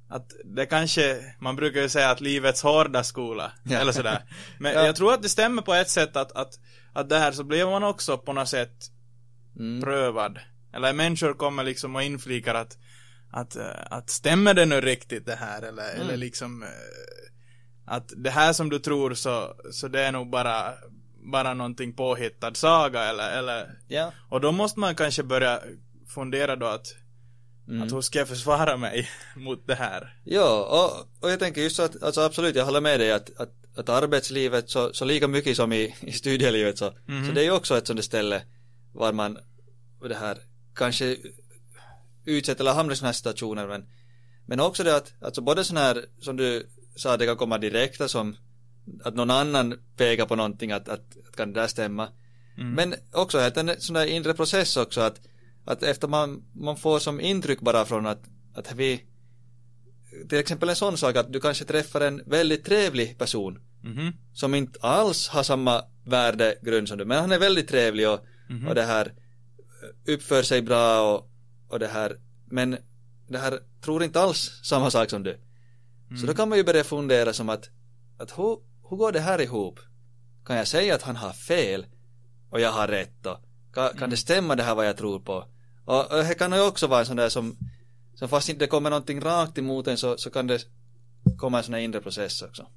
att 0.09 0.31
det 0.45 0.65
kanske, 0.65 1.35
man 1.39 1.55
brukar 1.55 1.81
ju 1.81 1.89
säga 1.89 2.09
att 2.09 2.21
livets 2.21 2.61
hårda 2.63 3.03
skola, 3.03 3.51
Ja. 3.63 3.77
eller 3.79 3.91
sådär. 3.91 4.23
Men 4.59 4.73
Ja. 4.75 4.85
jag 4.85 4.95
tror 4.95 5.13
att 5.13 5.21
det 5.21 5.29
stämmer 5.29 5.61
på 5.61 5.73
ett 5.73 5.89
sätt 5.89 6.15
att, 6.15 6.31
att, 6.31 6.59
att 6.93 7.09
där 7.09 7.31
så 7.31 7.43
blir 7.43 7.65
man 7.65 7.83
också 7.83 8.17
på 8.17 8.33
något 8.33 8.49
sätt 8.49 8.77
Mm. 9.59 9.81
prövad. 9.81 10.39
Eller 10.73 10.93
människor 10.93 11.33
kommer 11.33 11.63
liksom 11.63 11.95
och 11.95 12.03
inflikar 12.03 12.55
att, 12.55 12.77
att, 13.31 13.55
eh, 13.55 13.65
att 13.89 14.09
stämmer 14.09 14.53
det 14.53 14.65
nu 14.65 14.81
riktigt 14.81 15.25
det 15.25 15.35
här 15.35 15.61
eller, 15.61 15.89
Mm. 15.95 16.01
eller 16.01 16.17
liksom 16.17 16.63
eh, 16.63 16.69
att 17.85 18.11
det 18.17 18.29
här 18.29 18.53
som 18.53 18.69
du 18.69 18.79
tror 18.79 19.13
så, 19.13 19.55
så 19.71 19.87
det 19.87 20.01
är 20.01 20.11
nog 20.11 20.29
bara, 20.29 20.73
bara 21.33 21.53
någonting 21.53 21.93
påhittad 21.93 22.53
saga 22.55 23.03
eller, 23.03 23.37
eller 23.39 23.79
Ja. 23.87 24.13
och 24.29 24.41
då 24.41 24.51
måste 24.51 24.79
man 24.79 24.95
kanske 24.95 25.23
börja 25.23 25.61
fundera 26.07 26.55
då 26.55 26.65
att, 26.65 26.87
Mm. 27.67 27.81
att 27.83 27.91
hur 27.93 28.01
ska 28.01 28.19
jag 28.19 28.27
försvara 28.27 28.77
mig 28.77 29.09
mot 29.35 29.67
det 29.67 29.75
här? 29.75 30.19
Ja, 30.23 30.63
och, 30.65 31.23
och 31.23 31.31
jag 31.31 31.39
tänker 31.39 31.61
just 31.61 31.75
så 31.75 31.83
att, 31.83 32.03
alltså 32.03 32.21
absolut, 32.21 32.55
jag 32.55 32.65
håller 32.65 32.81
med 32.81 32.99
dig 32.99 33.11
att, 33.11 33.39
att, 33.39 33.51
att 33.77 33.89
arbetslivet 33.89 34.69
så, 34.69 34.93
så 34.93 35.05
lika 35.05 35.27
mycket 35.27 35.55
som 35.57 35.73
i, 35.73 35.95
i 36.01 36.11
studielivet 36.11 36.77
så, 36.77 36.93
Mhm. 37.07 37.27
så 37.27 37.31
det 37.31 37.41
är 37.41 37.45
ju 37.45 37.51
också 37.51 37.77
ett 37.77 37.87
sånt 37.87 38.03
ställe 38.03 38.41
var 38.93 39.13
man 39.13 39.37
det 40.07 40.15
här 40.15 40.37
kanske 40.75 41.17
utsätter 42.25 42.63
eller 42.63 42.73
hamnar 42.73 42.93
i 42.93 42.95
sådana 42.95 43.07
här 43.07 43.13
situationer 43.13 43.67
men, 43.67 43.85
men 44.45 44.59
också 44.59 44.83
det 44.83 44.95
att, 44.95 45.13
alltså 45.21 45.41
både 45.41 45.63
sån 45.63 45.77
här 45.77 46.05
som 46.19 46.37
du 46.37 46.67
sa, 46.95 47.17
det 47.17 47.25
kan 47.25 47.37
komma 47.37 47.57
direkta 47.57 48.07
som 48.07 48.35
att 49.03 49.15
någon 49.15 49.29
annan 49.31 49.75
pekar 49.97 50.25
på 50.25 50.35
någonting 50.35 50.71
att, 50.71 50.89
att, 50.89 50.99
att 51.29 51.35
kan 51.35 51.53
det 51.53 51.59
där 51.61 51.67
stämma 51.67 52.09
Mm. 52.57 52.73
men 52.73 52.95
också 53.11 53.37
att 53.37 53.57
en 53.57 53.71
sån 53.81 53.93
där 53.93 54.05
inre 54.05 54.33
process 54.33 54.77
också 54.77 55.01
att, 55.01 55.21
att 55.65 55.83
efter 55.83 56.07
man, 56.07 56.43
man 56.53 56.77
får 56.77 56.99
som 56.99 57.21
intryck 57.21 57.59
bara 57.61 57.85
från 57.85 58.05
att, 58.05 58.23
att 58.53 58.73
vi 58.75 59.01
till 60.29 60.37
exempel 60.37 60.69
en 60.69 60.75
sån 60.75 60.97
sak 60.97 61.15
att 61.15 61.33
du 61.33 61.39
kanske 61.39 61.65
träffar 61.65 62.01
en 62.01 62.21
väldigt 62.25 62.65
trevlig 62.65 63.17
person 63.17 63.59
Mhm. 63.83 64.13
som 64.33 64.55
inte 64.55 64.79
alls 64.81 65.27
har 65.27 65.43
samma 65.43 65.83
värdegrund 66.05 66.87
som 66.87 66.97
du 66.97 67.05
men 67.05 67.19
han 67.19 67.31
är 67.31 67.39
väldigt 67.39 67.67
trevlig 67.67 68.09
och, 68.09 68.19
Mhm. 68.49 68.67
och 68.67 68.75
det 68.75 68.83
här 68.83 69.13
uppför 70.07 70.43
sig 70.43 70.61
bra 70.61 71.11
och, 71.11 71.31
och 71.67 71.79
det 71.79 71.87
här. 71.87 72.17
Men 72.45 72.77
det 73.27 73.37
här 73.37 73.59
tror 73.81 74.03
inte 74.03 74.21
alls 74.21 74.51
samma 74.63 74.91
sak 74.91 75.09
som 75.09 75.23
du. 75.23 75.39
Så 76.07 76.13
Mm. 76.15 76.25
då 76.25 76.33
kan 76.33 76.49
man 76.49 76.57
ju 76.57 76.63
börja 76.63 76.83
fundera 76.83 77.33
som 77.33 77.49
att, 77.49 77.69
att 78.17 78.37
hur, 78.37 78.57
hur 78.89 78.97
går 78.97 79.11
det 79.11 79.19
här 79.19 79.41
ihop? 79.41 79.79
Kan 80.45 80.55
jag 80.57 80.67
säga 80.67 80.95
att 80.95 81.01
han 81.01 81.15
har 81.15 81.33
fel 81.33 81.85
och 82.49 82.59
jag 82.59 82.71
har 82.71 82.87
rätt 82.87 83.13
då 83.21 83.39
kan, 83.73 83.97
kan 83.97 84.09
det 84.09 84.17
stämma 84.17 84.55
det 84.55 84.63
här 84.63 84.75
vad 84.75 84.87
jag 84.87 84.97
tror 84.97 85.19
på? 85.19 85.45
Och, 85.85 86.11
och 86.11 86.23
det 86.23 86.35
kan 86.35 86.51
ju 86.51 86.61
också 86.61 86.87
vara 86.87 86.99
en 86.99 87.05
sån 87.05 87.17
där 87.17 87.29
som 87.29 87.57
som 88.15 88.29
fast 88.29 88.49
inte 88.49 88.67
kommer 88.67 88.89
någonting 88.89 89.21
rakt 89.21 89.57
emot 89.57 89.87
en 89.87 89.97
så, 89.97 90.17
så 90.17 90.29
kan 90.29 90.47
det 90.47 90.65
komma 91.37 91.57
en 91.57 91.63
sån 91.63 91.73
här 91.73 91.81
inre 91.81 92.01
process 92.01 92.41
också. 92.41 92.67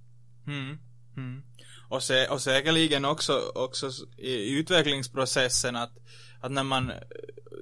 Mm. 1.16 1.42
Och, 1.88 2.02
se, 2.02 2.26
och 2.28 2.40
säkerligen 2.42 3.04
också, 3.04 3.52
också 3.54 3.90
i 4.16 4.58
utvecklingsprocessen 4.58 5.76
att, 5.76 5.92
att 6.40 6.52
när 6.52 6.62
man 6.62 6.90
eh, 6.90 6.96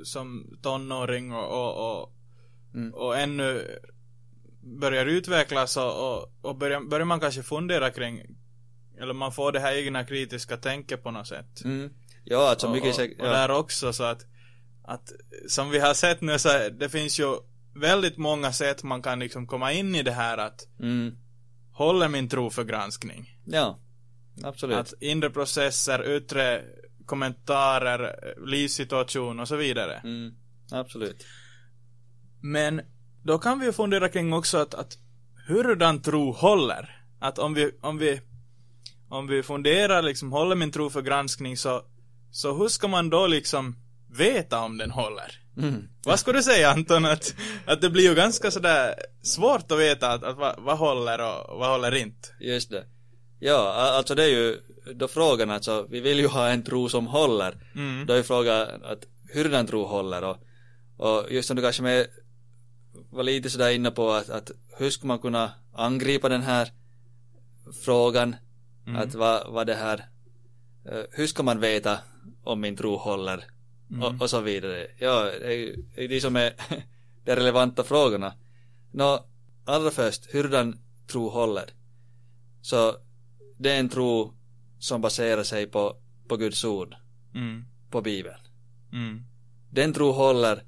som 0.04 0.56
tonåring 0.62 1.32
och, 1.32 1.46
och, 1.52 2.00
och, 2.02 2.12
Mm. 2.74 2.94
och 2.94 3.18
ännu 3.18 3.78
börjar 4.80 5.06
utvecklas 5.06 5.76
och, 5.76 6.12
och, 6.12 6.32
och 6.40 6.56
börjar, 6.56 6.80
börjar 6.80 7.04
man 7.04 7.20
kanske 7.20 7.42
fundera 7.42 7.90
kring 7.90 8.22
eller 9.00 9.14
man 9.14 9.32
får 9.32 9.52
det 9.52 9.60
här 9.60 9.72
egna 9.76 10.04
kritiska 10.04 10.56
tänket 10.56 11.02
på 11.02 11.10
något 11.10 11.26
sätt. 11.26 11.64
mm. 11.64 11.90
ja 12.24 12.48
alltså 12.50 12.66
och, 12.66 12.72
mycket 12.72 12.88
och, 12.88 12.94
säkert 12.94 13.20
och 13.20 13.26
ja. 13.26 13.30
där 13.32 13.50
också 13.50 13.92
så 13.92 14.04
att, 14.04 14.26
att 14.84 15.12
som 15.48 15.70
vi 15.70 15.78
har 15.78 15.94
sett 15.94 16.20
nu 16.20 16.38
så 16.38 16.48
det 16.78 16.88
finns 16.88 17.20
ju 17.20 17.36
väldigt 17.74 18.16
många 18.16 18.52
sätt 18.52 18.82
man 18.82 19.02
kan 19.02 19.18
liksom 19.18 19.46
komma 19.46 19.72
in 19.72 19.94
i 19.94 20.02
det 20.02 20.12
här 20.12 20.38
att 20.38 20.68
Mm. 20.80 21.16
håller 21.72 22.08
min 22.08 22.28
tro 22.28 22.50
för 22.50 22.64
granskning. 22.64 23.38
ja 23.44 23.78
absolut 24.42 24.76
Att 24.76 24.94
inre 25.00 25.30
processer, 25.30 26.16
yttre 26.16 26.64
kommentarer, 27.06 28.34
livssituation 28.46 29.40
och 29.40 29.48
så 29.48 29.56
vidare. 29.56 30.00
mm. 30.04 30.34
absolut 30.70 31.26
Men 32.40 32.80
då 33.22 33.38
kan 33.38 33.58
vi 33.58 33.66
ju 33.66 33.72
fundera 33.72 34.08
kring 34.08 34.32
också 34.32 34.58
att, 34.58 34.74
att 34.74 34.98
hurdan 35.46 36.02
tro 36.02 36.32
håller. 36.32 37.04
Att 37.20 37.38
om 37.38 37.54
vi, 37.54 37.70
om 37.80 37.98
vi, 37.98 38.20
om 39.08 39.26
vi 39.26 39.42
funderar 39.42 40.02
liksom, 40.02 40.32
håller 40.32 40.56
min 40.56 40.72
tro 40.72 40.90
för 40.90 41.02
granskning 41.02 41.56
så, 41.56 41.82
så 42.30 42.56
hur 42.56 42.68
ska 42.68 42.88
man 42.88 43.10
då 43.10 43.26
liksom 43.26 43.76
veta 44.10 44.60
om 44.60 44.78
den 44.78 44.90
håller? 44.90 45.42
mm. 45.58 45.88
Vad 46.04 46.20
skulle 46.20 46.38
du 46.38 46.42
säga 46.42 46.70
Anton? 46.70 47.04
Att, 47.04 47.34
att 47.66 47.80
det 47.80 47.90
blir 47.90 48.08
ju 48.08 48.14
ganska 48.14 48.50
sådär 48.50 48.94
svårt 49.22 49.72
att 49.72 49.78
veta 49.78 50.12
att, 50.12 50.22
att 50.22 50.36
vad, 50.36 50.62
vad 50.62 50.78
håller 50.78 51.18
och 51.18 51.58
vad 51.58 51.70
håller 51.70 51.94
inte. 51.94 52.28
Just 52.40 52.70
det. 52.70 52.84
Ja, 53.44 53.72
alltså 53.72 54.14
det 54.14 54.24
är 54.24 54.28
ju 54.28 54.60
då 54.94 55.08
frågan 55.08 55.50
alltså, 55.50 55.86
vi 55.90 56.00
vill 56.00 56.18
ju 56.18 56.26
ha 56.26 56.48
en 56.48 56.62
tro 56.62 56.88
som 56.88 57.06
håller. 57.06 57.56
Mm. 57.74 58.06
Då 58.06 58.14
är 58.14 58.22
frågan 58.22 58.84
att 58.84 59.04
hur 59.28 59.48
den 59.48 59.66
tro 59.66 59.84
håller 59.84 60.24
och, 60.24 60.36
och 60.96 61.32
just 61.32 61.48
som 61.48 61.56
du 61.56 61.62
kanske 61.62 61.82
med 61.82 62.06
var 63.10 63.22
lite 63.22 63.50
sådär 63.50 63.70
inne 63.70 63.90
på 63.90 64.10
att, 64.10 64.30
att 64.30 64.50
hur 64.78 64.90
ska 64.90 65.06
man 65.06 65.18
kunna 65.18 65.50
angripa 65.72 66.28
den 66.28 66.42
här 66.42 66.68
frågan 67.84 68.36
Mm. 68.86 69.02
att 69.02 69.14
vad, 69.14 69.52
vad 69.52 69.66
det 69.66 69.74
här 69.74 70.08
eh, 70.84 71.02
hur 71.10 71.26
ska 71.26 71.42
man 71.42 71.60
veta 71.60 71.98
om 72.42 72.60
min 72.60 72.76
tro 72.76 72.96
håller 72.96 73.44
mm. 73.90 74.02
och, 74.02 74.22
och, 74.22 74.30
så 74.30 74.40
vidare. 74.40 74.86
Ja, 74.98 75.24
det 75.24 75.74
är 75.96 76.08
det 76.08 76.20
som 76.20 76.36
är 76.36 76.52
de 77.24 77.36
relevanta 77.36 77.84
frågorna. 77.84 78.34
Nå, 78.90 79.26
allra 79.64 79.90
först, 79.90 80.34
hurdan 80.34 80.78
tro 81.06 81.28
håller? 81.28 81.70
Så 82.60 82.96
det 83.62 83.72
är 83.72 83.80
en 83.80 83.88
tro 83.88 84.34
som 84.78 85.00
baserar 85.00 85.42
sig 85.42 85.66
på, 85.66 85.96
på 86.28 86.36
Guds 86.36 86.64
ord, 86.64 86.94
mm. 87.34 87.64
på 87.90 88.00
Bibeln. 88.00 88.40
Mm. 88.92 89.24
Den 89.70 89.92
tro 89.92 90.12
håller 90.12 90.62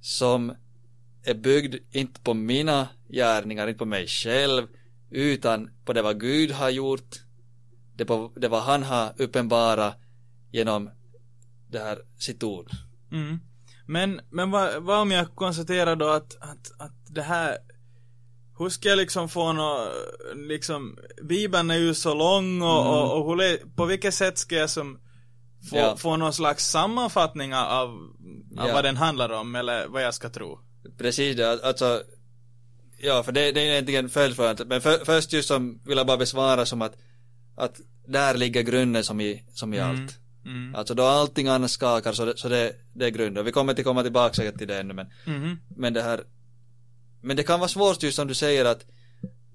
som 0.00 0.54
är 1.22 1.34
byggd 1.34 1.74
inte 1.90 2.20
på 2.20 2.34
mina 2.34 2.88
gärningar, 3.08 3.68
inte 3.68 3.78
på 3.78 3.84
mig 3.84 4.06
själv, 4.06 4.66
utan 5.10 5.70
på 5.84 5.92
det 5.92 6.02
vad 6.02 6.20
Gud 6.20 6.50
har 6.50 6.70
gjort, 6.70 7.14
det, 7.96 8.04
på, 8.04 8.32
det 8.36 8.48
vad 8.48 8.62
han 8.62 8.82
har 8.82 9.12
uppenbara 9.16 9.94
genom 10.50 10.90
det 11.68 11.78
här 11.78 11.98
sitt 12.18 12.42
ord. 12.42 12.70
Mm. 13.12 13.40
Men, 13.86 14.20
men 14.30 14.50
vad, 14.50 14.82
vad 14.82 14.98
om 14.98 15.10
jag 15.10 15.34
konstaterar 15.34 15.96
då 15.96 16.08
att, 16.08 16.36
att, 16.40 16.72
att 16.78 16.94
det 17.06 17.22
här 17.22 17.58
hur 18.58 18.68
ska 18.68 18.88
jag 18.88 18.96
liksom 18.96 19.28
få 19.28 19.52
nå, 19.52 19.88
liksom, 20.34 20.98
Bibeln 21.22 21.70
är 21.70 21.78
ju 21.78 21.94
så 21.94 22.14
lång 22.14 22.62
och, 22.62 22.80
mm. 22.80 22.92
och, 22.92 23.18
och 23.18 23.42
hur, 23.42 23.76
på 23.76 23.84
vilket 23.84 24.14
sätt 24.14 24.38
ska 24.38 24.56
jag 24.56 24.70
som 24.70 24.98
få, 25.70 25.76
ja. 25.76 25.96
få 25.96 26.16
någon 26.16 26.32
slags 26.32 26.70
sammanfattning 26.70 27.54
av, 27.54 27.64
av 27.64 27.98
ja. 28.56 28.74
vad 28.74 28.84
den 28.84 28.96
handlar 28.96 29.32
om 29.32 29.54
eller 29.54 29.86
vad 29.86 30.02
jag 30.02 30.14
ska 30.14 30.28
tro? 30.30 30.60
Precis 30.98 31.36
det, 31.36 31.64
alltså 31.64 32.02
Ja, 32.98 33.22
för 33.22 33.32
det, 33.32 33.52
det 33.52 33.60
är 33.60 33.72
egentligen 33.72 34.08
följdfrågan, 34.08 34.56
men 34.66 34.80
för, 34.80 35.04
först 35.04 35.32
just 35.32 35.48
som 35.48 35.80
vill 35.84 35.96
jag 35.96 36.06
bara 36.06 36.16
besvara 36.16 36.66
som 36.66 36.82
att 36.82 36.96
att 37.56 37.80
där 38.06 38.34
ligger 38.34 38.62
grunden 38.62 39.04
som 39.04 39.20
i, 39.20 39.44
som 39.48 39.74
i 39.74 39.78
mm. 39.78 39.90
allt. 39.90 40.18
Mm. 40.44 40.74
Alltså 40.74 40.94
då 40.94 41.02
allting 41.02 41.48
annat 41.48 41.70
skakar 41.70 42.12
så 42.12 42.24
det, 42.24 42.36
så 42.36 42.48
det, 42.48 42.72
det 42.92 43.06
är 43.06 43.10
grunden. 43.10 43.44
Vi 43.44 43.52
kommer 43.52 43.74
till 43.74 43.84
komma 43.84 44.02
tillbaka 44.02 44.52
till 44.52 44.68
det 44.68 44.80
ännu 44.80 44.94
men, 44.94 45.06
mm. 45.26 45.56
men 45.76 45.92
det 45.92 46.02
här 46.02 46.20
men 47.24 47.36
det 47.36 47.42
kan 47.42 47.60
vara 47.60 47.68
svårt 47.68 48.02
just 48.02 48.16
som 48.16 48.28
du 48.28 48.34
säger 48.34 48.64
att 48.64 48.86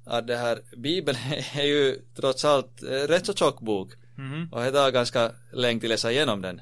att 0.05 0.27
det 0.27 0.38
här 0.38 0.61
bibeln 0.77 1.17
är 1.53 1.63
ju 1.63 2.01
trots 2.15 2.45
allt 2.45 2.83
rätt 2.83 3.25
så 3.25 3.33
tjock 3.33 3.59
bok 3.61 3.93
mm. 4.17 4.53
och 4.53 4.61
det 4.61 4.71
tar 4.71 4.91
ganska 4.91 5.31
länge 5.53 5.79
till 5.79 5.89
läsa 5.89 6.11
igenom 6.11 6.41
den. 6.41 6.61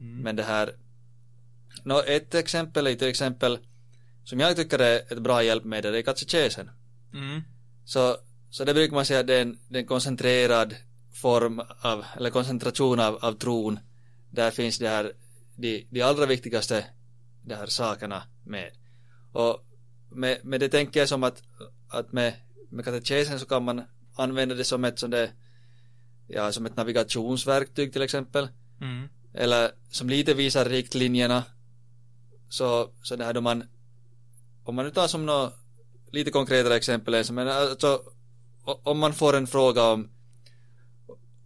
Mm. 0.00 0.18
Men 0.22 0.36
det 0.36 0.42
här 0.42 0.72
Nå, 1.84 2.02
ett 2.02 2.34
exempel 2.34 2.86
är 2.86 2.94
till 2.94 3.08
exempel 3.08 3.58
som 4.24 4.40
jag 4.40 4.56
tycker 4.56 4.78
är 4.78 5.12
ett 5.12 5.18
bra 5.18 5.42
hjälpmedel 5.42 5.94
är 5.94 6.02
katekesen. 6.02 6.70
Mm. 7.14 7.42
Så, 7.84 8.16
så 8.50 8.64
det 8.64 8.74
brukar 8.74 8.94
man 8.94 9.06
säga 9.06 9.20
att 9.20 9.26
det 9.26 9.34
är 9.34 9.42
en, 9.42 9.58
det 9.68 9.76
är 9.78 9.80
en 9.80 9.86
koncentrerad 9.86 10.74
form 11.12 11.62
av, 11.80 12.04
eller 12.16 12.30
koncentration 12.30 13.00
av, 13.00 13.16
av 13.24 13.32
tron. 13.32 13.78
Där 14.30 14.50
finns 14.50 14.78
det 14.78 14.88
här, 14.88 15.12
de, 15.56 15.86
de 15.90 16.02
allra 16.02 16.26
viktigaste 16.26 16.84
de 17.42 17.54
här 17.54 17.66
sakerna 17.66 18.22
med. 18.44 18.70
Och 19.32 19.64
med, 20.14 20.38
med 20.44 20.60
det 20.60 20.68
tänker 20.68 21.00
jag 21.00 21.08
som 21.08 21.22
att, 21.22 21.42
att 21.88 22.12
med, 22.12 22.34
med 22.68 22.84
katekesen 22.84 23.40
så 23.40 23.46
kan 23.46 23.64
man 23.64 23.82
använda 24.14 24.54
det 24.54 24.64
som 24.64 24.84
ett 24.84 24.98
sånt 24.98 25.12
där, 25.12 25.30
ja, 26.26 26.52
som 26.52 26.66
ett 26.66 26.76
navigationsverktyg 26.76 27.92
till 27.92 28.02
exempel. 28.02 28.48
Mm. 28.80 29.08
Eller 29.34 29.70
som 29.90 30.08
lite 30.08 30.34
visar 30.34 30.64
riktlinjerna. 30.64 31.44
Så, 32.48 32.90
så 33.02 33.16
det 33.16 33.24
här 33.24 33.32
då 33.32 33.40
man 33.40 33.64
om 34.64 34.74
man 34.74 34.84
nu 34.84 34.90
tar 34.90 35.08
som 35.08 35.26
något 35.26 35.54
lite 36.12 36.30
konkretare 36.30 36.76
exempel 36.76 37.24
men 37.32 37.48
alltså 37.48 38.02
om 38.64 38.98
man 38.98 39.14
får 39.14 39.36
en 39.36 39.46
fråga 39.46 39.82
om 39.82 40.10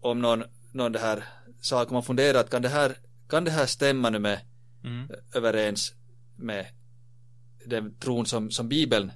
om 0.00 0.20
någon, 0.20 0.44
någon 0.73 0.92
det 0.92 0.99
här 0.99 1.25
sak 1.61 1.90
man 1.90 2.02
funderar 2.02 2.40
att 2.40 2.50
kan 2.50 2.62
det 2.62 2.68
här 2.68 2.96
kan 3.28 3.44
det 3.44 3.50
här 3.50 3.66
stämma 3.66 4.11
nu 4.11 4.18
med 4.18 4.40
mm. 4.85 5.11
överens 5.35 5.94
med 6.37 6.66
den 7.66 7.94
tron 7.94 8.26
som, 8.26 8.50
som 8.50 8.68
bibeln 8.68 9.12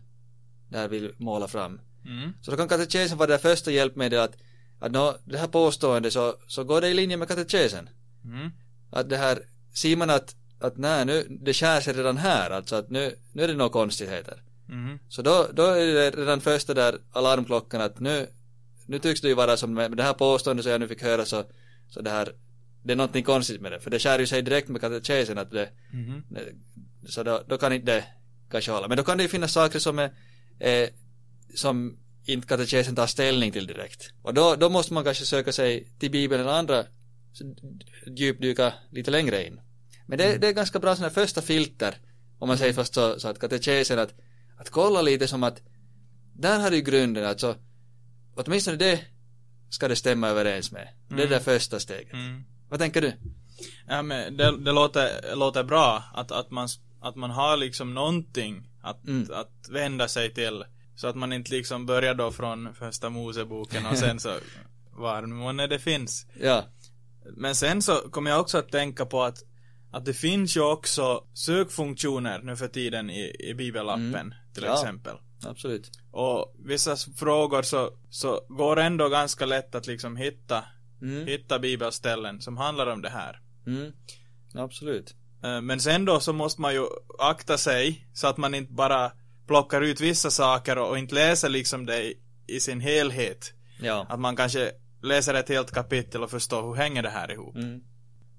där 0.69 0.88
vill 0.88 1.12
måla 1.19 1.49
fram 1.49 1.80
mm. 2.07 2.33
så 2.40 2.50
då 2.50 2.57
kan 2.57 2.69
katekesen 2.69 3.19
vara 3.19 3.30
det 3.30 3.38
första 3.38 3.71
hjälpmedlet 3.71 4.21
att 4.21 4.37
att 4.83 4.92
nå, 4.92 5.16
det 5.25 5.38
här 5.38 5.47
påståendet 5.47 6.12
så, 6.12 6.35
så 6.47 6.64
går 6.64 6.80
det 6.80 6.88
i 6.88 6.95
linje 6.95 7.16
med 7.16 7.28
katekesen 7.28 7.88
mm. 8.25 8.50
att 8.90 9.09
det 9.09 9.16
här 9.16 9.38
ser 9.75 9.97
man 9.97 10.11
att 10.11 10.37
att 10.61 10.76
nej 10.76 11.04
nu, 11.04 11.26
det 11.40 11.54
skär 11.54 11.80
sig 11.80 11.95
redan 11.95 12.16
här 12.16 12.50
alltså 12.50 12.76
att 12.76 12.90
nu, 12.90 13.14
nu 13.33 13.42
är 13.42 13.49
det 13.49 13.54
några 13.54 13.71
konstigheter. 13.71 14.42
Mm. 14.69 14.99
Så 15.09 15.23
då, 15.23 15.47
då 15.52 15.62
är 15.62 15.87
det 15.87 16.11
redan 16.11 16.40
första 16.40 16.75
där 16.75 16.99
alarmklockan 17.12 17.80
att 17.80 18.00
nu, 18.00 18.26
nu 18.87 18.99
tycks 18.99 19.21
det 19.21 19.28
ju 19.28 19.35
vara 19.35 19.57
som 19.57 19.75
med 19.75 19.97
det 19.97 20.02
här 20.02 20.12
påståendet 20.12 20.64
som 20.64 20.73
jag 20.73 20.80
nu 20.80 20.88
fick 20.88 21.02
höra 21.02 21.25
så, 21.25 21.45
så 21.88 22.00
det 22.00 22.11
här, 22.11 22.33
det 22.83 22.92
är 22.92 22.97
någonting 22.97 23.25
konstigt 23.25 23.61
med 23.61 23.73
det, 23.73 23.80
för 23.80 23.90
det 23.90 23.99
skär 23.99 24.19
ju 24.19 24.26
sig 24.26 24.42
direkt 24.42 24.69
med 24.69 24.80
katekesen 24.80 25.38
att 25.38 25.50
det, 25.50 25.69
mm. 25.92 26.23
så 27.09 27.23
då, 27.23 27.42
då 27.49 27.59
kan 27.59 27.73
inte 27.73 27.92
det 27.92 28.04
kanske 28.50 28.71
hålla. 28.71 28.88
Men 28.88 28.97
då 28.97 29.02
kan 29.02 29.16
det 29.19 29.23
ju 29.23 29.28
finnas 29.28 29.52
saker 29.52 29.78
som 29.78 29.99
är, 29.99 30.11
är 30.59 30.90
som 31.54 31.97
inte 32.25 32.47
katekesen 32.47 32.97
tar 32.97 33.07
ställning 33.07 33.52
till 33.52 33.66
direkt. 33.66 34.12
Och 34.23 34.35
då, 34.35 34.57
då 34.57 34.69
måste 34.69 34.95
man 34.95 35.04
kanske 35.04 35.25
söka 35.25 35.52
sig 35.52 35.92
till 35.99 36.11
Bibeln 36.11 36.40
eller 36.42 36.52
andra 36.52 36.85
djupdyka 38.16 38.73
lite 38.90 39.11
längre 39.11 39.47
in. 39.47 39.61
Men 40.07 40.19
det, 40.19 40.25
mm. 40.25 40.40
det 40.40 40.49
är 40.49 40.52
ganska 40.52 40.78
bra 40.78 40.97
sådana 40.97 41.11
första 41.14 41.42
filter, 41.42 41.95
om 42.38 42.49
man 42.49 42.59
säger 42.59 42.73
först 42.73 42.95
så, 42.95 43.21
så 43.21 43.28
att 43.28 43.38
katekesen 43.38 43.99
att, 43.99 44.14
att 44.57 44.71
kolla 44.71 45.02
lite 45.02 45.28
som 45.28 45.42
att 45.42 45.62
där 46.33 46.59
har 46.61 46.71
du 46.71 46.80
grunden, 46.80 47.25
alltså 47.25 47.57
åtminstone 48.35 48.76
det 48.76 49.00
ska 49.71 49.88
det 49.88 49.97
stämma 49.97 50.28
överens 50.28 50.73
med. 50.73 50.88
Det 51.09 51.14
är 51.14 51.28
det 51.28 51.35
Mm. 51.35 51.40
första 51.40 51.80
steget. 51.80 52.12
Mm. 52.12 52.45
Vad 52.69 52.78
tänker 52.78 53.00
du? 53.00 53.12
Ja 53.87 54.02
men 54.02 54.37
det, 54.37 54.64
det 54.64 54.73
låter, 54.73 55.37
låter 55.37 55.64
bra 55.64 56.04
att, 56.14 56.33
att 56.33 56.50
man, 56.50 56.69
att 57.00 57.16
man 57.16 57.30
har 57.30 57.57
liksom 57.57 57.95
någonting 57.95 58.71
att, 58.83 59.07
Mm. 59.09 59.26
att 59.33 59.69
vända 59.71 60.09
sig 60.09 60.35
till. 60.35 60.64
Så 60.95 61.07
att 61.09 61.16
man 61.16 61.33
inte 61.33 61.50
liksom 61.50 61.87
börjar 61.87 62.14
då 62.14 62.30
från 62.30 62.75
första 62.75 63.11
Moseboken 63.11 63.87
och 63.87 63.99
sen 63.99 64.21
så 64.21 64.35
var 64.92 65.23
månne 65.23 65.66
det 65.66 65.78
finns. 65.78 66.26
Ja. 66.40 66.64
Men 67.37 67.54
sen 67.54 67.83
så 67.83 67.95
kommer 67.95 68.30
jag 68.30 68.40
också 68.40 68.59
att 68.59 68.69
tänka 68.73 69.07
på 69.07 69.23
att 69.23 69.38
att 69.92 70.04
det 70.04 70.14
finns 70.14 70.57
ju 70.57 70.61
också 70.61 71.25
sökfunktioner 71.35 72.38
nu 72.42 72.57
för 72.57 72.69
tiden 72.69 73.11
i, 73.11 73.37
i 73.38 73.54
bibelappen 73.54 74.14
Mm. 74.14 74.35
till 74.54 74.62
Ja. 74.64 74.75
exempel. 74.75 75.16
Absolut. 75.47 75.90
Och 76.11 76.54
vissa 76.64 76.97
frågor 76.97 77.62
så, 77.62 77.90
så 78.11 78.40
går 78.49 78.76
det 78.76 78.83
ändå 78.83 79.09
ganska 79.09 79.47
lätt 79.47 79.75
att 79.75 79.87
liksom 79.87 80.16
hitta, 80.16 80.64
Mm. 81.02 81.26
hitta 81.26 81.59
bibelställen 81.59 82.40
som 82.40 82.57
handlar 82.57 82.87
om 82.87 83.02
det 83.02 83.11
här. 83.11 83.40
Mm. 83.66 83.92
Absolut. 84.54 85.14
Eh, 85.42 85.61
Men 85.61 85.80
sen 85.80 86.04
då 86.04 86.20
så 86.20 86.32
måste 86.32 86.61
man 86.61 86.75
ju 86.75 86.87
akta 87.18 87.59
sig 87.59 88.09
så 88.12 88.26
att 88.26 88.37
man 88.37 88.54
inte 88.54 88.73
bara 88.73 89.12
plockar 89.47 89.80
ut 89.80 90.00
vissa 90.00 90.30
saker 90.30 90.78
och, 90.78 90.99
inte 90.99 91.14
läser 91.14 91.49
liksom 91.49 91.87
det 91.87 92.02
i, 92.04 92.14
i 92.47 92.61
sin 92.61 92.80
helhet. 92.80 93.52
Ja. 93.80 94.06
Att 94.09 94.20
man 94.20 94.37
kanske 94.37 94.70
läser 95.02 95.35
ett 95.35 95.49
helt 95.49 95.70
kapitel 95.70 96.23
och 96.23 96.30
förstår 96.30 96.62
hur 96.62 96.75
hänger 96.75 97.02
det 97.02 97.11
här 97.11 97.32
ihop. 97.32 97.54
Mm. 97.56 97.80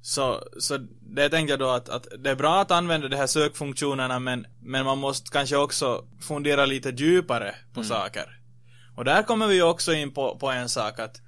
Så, 0.02 0.44
så 0.60 0.78
det 1.02 1.30
tänkte 1.30 1.52
jag 1.52 1.60
då 1.60 1.70
att, 1.70 1.90
att 1.90 2.08
det 2.20 2.30
är 2.30 2.36
bra 2.36 2.62
att 2.62 2.72
använda 2.72 3.08
de 3.08 3.16
här 3.16 3.28
sökfunktionerna 3.28 4.20
men, 4.20 4.48
men 4.62 4.86
man 4.86 4.98
måste 4.98 5.32
kanske 5.32 5.56
också 5.56 6.04
fundera 6.22 6.66
lite 6.66 6.90
djupare 6.90 7.56
på 7.74 7.80
Mm. 7.80 7.90
saker. 7.90 8.38
Och 8.96 9.06
där 9.06 9.24
kommer 9.24 9.48
vi 9.48 9.62
också 9.62 9.94
in 9.94 10.14
på, 10.14 10.38
på 10.38 10.50
en 10.52 10.70
sak 10.70 11.00
att, 11.00 11.22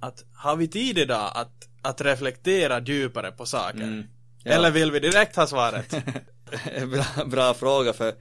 att 0.00 0.24
har 0.34 0.56
vi 0.56 0.68
tid 0.68 0.98
idag 0.98 1.32
att, 1.34 1.52
att 1.82 2.00
reflektera 2.00 2.80
djupare 2.80 3.32
på 3.32 3.46
saker? 3.46 3.82
Mm. 3.82 4.04
Ja. 4.44 4.52
Eller 4.52 4.70
vill 4.70 4.90
vi 4.92 5.00
direkt 5.00 5.36
ha 5.36 5.46
svaret? 5.46 5.90
bra, 6.90 7.24
bra 7.26 7.54
fråga 7.54 7.92
för 7.92 8.08
eh, 8.08 8.14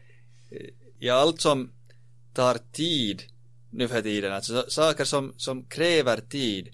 i 0.99 1.09
allt 1.09 1.41
som 1.41 1.71
tar 2.33 2.57
tid 2.71 3.23
nu 3.69 3.87
för 3.87 4.01
tiden, 4.01 4.33
alltså 4.33 4.61
så- 4.61 4.69
saker 4.69 5.05
som, 5.05 5.33
som 5.37 5.63
kräver 5.65 6.17
tid, 6.17 6.69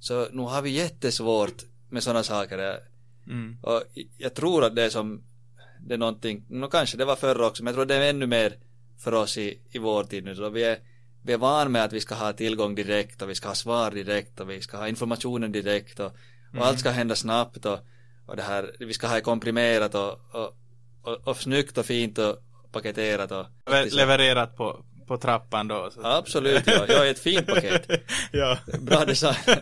så 0.00 0.28
nu 0.32 0.42
har 0.42 0.62
vi 0.62 0.70
jättesvårt 0.70 1.62
med 1.90 2.02
sådana 2.02 2.22
saker. 2.22 2.78
Mm. 3.26 3.58
Och 3.62 3.82
jag 4.16 4.34
tror 4.34 4.64
att 4.64 4.76
det 4.76 4.82
är 4.82 4.90
som, 4.90 5.22
det 5.80 5.94
är 5.94 5.98
någonting, 5.98 6.44
no, 6.48 6.66
kanske 6.66 6.96
det 6.96 7.04
var 7.04 7.16
förr 7.16 7.40
också, 7.40 7.62
men 7.64 7.70
jag 7.70 7.74
tror 7.76 7.86
det 7.86 7.94
är 7.94 8.10
ännu 8.10 8.26
mer 8.26 8.56
för 8.98 9.14
oss 9.14 9.38
i, 9.38 9.58
i 9.70 9.78
vår 9.78 10.04
tid 10.04 10.24
nu. 10.24 10.34
Så 10.34 10.48
vi 10.50 10.64
är, 10.64 10.78
vi 11.22 11.32
är 11.32 11.38
van 11.38 11.72
med 11.72 11.84
att 11.84 11.92
vi 11.92 12.00
ska 12.00 12.14
ha 12.14 12.32
tillgång 12.32 12.74
direkt 12.74 13.22
och 13.22 13.30
vi 13.30 13.34
ska 13.34 13.48
ha 13.48 13.54
svar 13.54 13.90
direkt 13.90 14.40
och 14.40 14.50
vi 14.50 14.60
ska 14.60 14.76
ha 14.76 14.88
informationen 14.88 15.52
direkt 15.52 16.00
och, 16.00 16.06
och 16.06 16.14
Mm. 16.52 16.62
allt 16.62 16.80
ska 16.80 16.90
hända 16.90 17.14
snabbt 17.16 17.66
och, 17.66 17.78
och 18.28 18.36
det 18.36 18.42
här, 18.42 18.76
vi 18.78 18.92
ska 18.92 19.06
ha 19.06 19.14
det 19.14 19.20
komprimerat 19.20 19.94
och, 19.94 20.12
och, 20.30 20.56
och, 21.02 21.28
och 21.28 21.36
snyggt 21.36 21.78
och 21.78 21.86
fint 21.86 22.18
och 22.18 22.36
paketerat 22.72 23.32
och 23.32 23.46
Le- 23.70 23.84
levererat 23.84 24.56
på, 24.56 24.84
på 25.06 25.18
trappan 25.18 25.68
då. 25.68 25.90
Så. 25.90 26.00
Absolut, 26.06 26.62
ja. 26.66 26.84
Jag 26.88 27.06
är 27.06 27.10
ett 27.10 27.18
fint 27.18 27.46
paket. 27.46 27.88
ja. 28.32 28.58
Bra 28.80 29.04
design. 29.04 29.34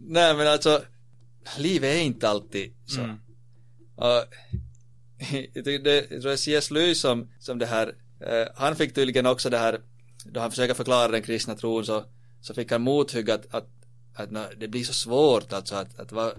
Nej 0.00 0.36
men 0.36 0.46
alltså, 0.46 0.82
livet 1.58 1.94
är 1.94 2.00
inte 2.00 2.28
alltid 2.28 2.74
så. 2.86 3.00
Mm. 3.00 3.16
Och, 3.96 4.24
tycker 5.54 5.84
det, 5.84 6.06
jag 6.10 6.22
tror 6.22 6.30
det 6.30 6.36
C.S. 6.36 6.70
Lewis 6.70 7.00
som, 7.00 7.28
som 7.38 7.58
det 7.58 7.66
här, 7.66 7.94
eh, 8.20 8.48
han 8.54 8.76
fick 8.76 8.94
tydligen 8.94 9.26
också 9.26 9.50
det 9.50 9.58
här, 9.58 9.80
då 10.24 10.40
han 10.40 10.50
försöker 10.50 10.74
förklara 10.74 11.08
den 11.08 11.22
kristna 11.22 11.54
tron 11.54 11.86
så, 11.86 12.04
så 12.40 12.54
fick 12.54 12.72
han 12.72 12.82
mothugg 12.82 13.30
att, 13.30 13.54
att, 13.54 13.68
att 14.14 14.30
nå, 14.30 14.44
det 14.56 14.68
blir 14.68 14.84
så 14.84 14.92
svårt 14.92 15.52
alltså 15.52 15.74
att, 15.74 16.00
att 16.00 16.12
var, 16.12 16.34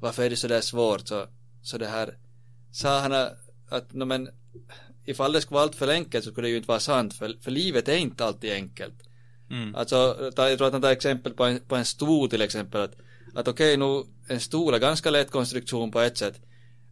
varför 0.00 0.22
är 0.22 0.30
det 0.30 0.36
så 0.36 0.48
där 0.48 0.60
svårt 0.60 1.08
så, 1.08 1.26
så 1.62 1.78
det 1.78 1.86
här 1.86 2.14
sa 2.72 3.00
han 3.00 3.12
att, 3.68 3.92
no, 3.92 4.04
men 4.04 4.28
ifall 5.04 5.32
det 5.32 5.40
skulle 5.40 5.54
vara 5.54 5.64
allt 5.64 5.74
för 5.74 5.88
enkelt 5.88 6.24
så 6.24 6.30
skulle 6.30 6.46
det 6.46 6.50
ju 6.50 6.56
inte 6.56 6.68
vara 6.68 6.80
sant 6.80 7.14
för, 7.14 7.36
för 7.40 7.50
livet 7.50 7.88
är 7.88 7.96
inte 7.96 8.24
alltid 8.24 8.52
enkelt. 8.52 8.94
Mm. 9.50 9.74
Alltså, 9.74 10.16
jag 10.36 10.58
tror 10.58 10.66
att 10.66 10.72
han 10.72 10.82
tar 10.82 10.90
exempel 10.90 11.32
på 11.32 11.44
en, 11.44 11.60
på 11.60 11.76
en 11.76 11.84
stol 11.84 12.30
till 12.30 12.42
exempel 12.42 12.80
att, 12.80 12.96
att 13.34 13.48
okej 13.48 13.76
okay, 13.76 13.76
nu 13.76 14.04
en 14.34 14.40
stol 14.40 14.74
är 14.74 14.78
ganska 14.78 15.10
lätt 15.10 15.30
konstruktion 15.30 15.90
på 15.90 16.00
ett 16.00 16.18
sätt 16.18 16.40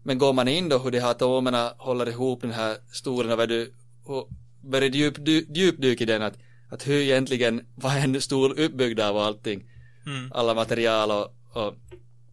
men 0.02 0.18
går 0.18 0.32
man 0.32 0.48
in 0.48 0.68
då 0.68 0.78
hur 0.78 0.90
de 0.90 1.00
här 1.00 1.10
atomerna 1.10 1.74
håller 1.78 2.08
ihop 2.08 2.40
den 2.40 2.50
här 2.50 2.76
stolen 2.92 3.40
och, 3.40 3.48
du, 3.48 3.72
och 4.04 4.28
börjar 4.60 4.88
djup, 4.88 5.28
djupdyka 5.56 6.04
i 6.04 6.06
den 6.06 6.22
att, 6.22 6.38
att 6.68 6.86
hur 6.86 7.00
egentligen 7.00 7.66
var 7.74 7.96
en 7.96 8.20
stol 8.20 8.58
uppbyggd 8.58 9.00
av 9.00 9.16
allting 9.16 9.64
mm. 10.06 10.32
alla 10.34 10.54
material 10.54 11.10
och, 11.10 11.34
och 11.52 11.74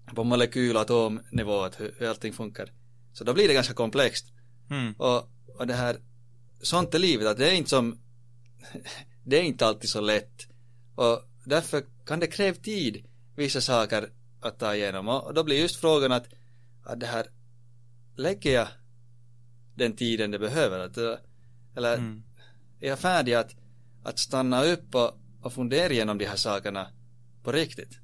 på 0.05 0.23
molekyl 0.23 0.77
atomnivå 0.77 1.61
att 1.61 1.79
hur, 1.79 1.95
hur 1.97 2.07
allting 2.07 2.33
funkar 2.33 2.71
så 3.13 3.23
då 3.23 3.33
blir 3.33 3.47
det 3.47 3.53
ganska 3.53 3.73
komplext 3.73 4.33
mm. 4.69 4.93
och, 4.97 5.29
och 5.57 5.67
det 5.67 5.73
här 5.73 5.97
sånt 6.61 6.95
är 6.95 6.99
livet 6.99 7.27
att 7.27 7.37
det 7.37 7.51
är 7.51 7.53
inte 7.53 7.69
som 7.69 7.97
det 9.23 9.37
är 9.39 9.43
inte 9.43 9.65
alltid 9.65 9.89
så 9.89 10.01
lätt 10.01 10.47
och 10.95 11.21
därför 11.45 11.83
kan 12.05 12.19
det 12.19 12.27
kräva 12.27 12.57
tid 12.57 13.05
vissa 13.35 13.61
saker 13.61 14.09
att 14.39 14.59
ta 14.59 14.75
igenom 14.75 15.07
och 15.07 15.33
då 15.33 15.43
blir 15.43 15.59
just 15.59 15.75
frågan 15.75 16.11
att, 16.11 16.27
att 16.83 16.99
det 16.99 17.05
här 17.05 17.27
lägger 18.15 18.53
jag 18.53 18.67
den 19.75 19.95
tiden 19.95 20.31
det 20.31 20.39
behöver 20.39 20.79
att, 20.79 20.97
eller 21.75 21.97
mm. 21.97 22.23
är 22.79 22.89
jag 22.89 22.99
färdig 22.99 23.33
att, 23.33 23.55
att 24.03 24.19
stanna 24.19 24.63
upp 24.63 24.95
och, 24.95 25.11
och 25.41 25.53
fundera 25.53 25.93
igenom 25.93 26.17
de 26.17 26.25
här 26.25 26.35
sakerna 26.35 26.87
på 27.43 27.51
riktigt 27.51 27.99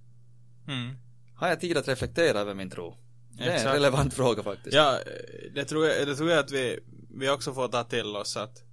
mm. 0.68 0.96
Har 1.38 1.48
jag 1.48 1.60
tid 1.60 1.78
att 1.78 1.88
reflektera 1.88 2.40
över 2.40 2.54
min 2.54 2.70
tro 2.70 2.98
det 3.30 3.44
är 3.44 3.48
Exakt. 3.48 3.68
en 3.68 3.74
relevant 3.74 4.14
fråga 4.14 4.44
faktiskt 4.44 4.76
ja 4.76 5.00
det 5.56 5.66
tror 5.66 5.86
jag, 5.88 6.08
det 6.08 6.16
tror 6.16 6.30
jag 6.30 6.40
att 6.40 6.52
vi 6.52 6.80
vi 7.10 7.30
också 7.30 7.54
får 7.54 7.68
ta 7.68 7.84
till 7.84 8.16
oss 8.16 8.38
att 8.38 8.64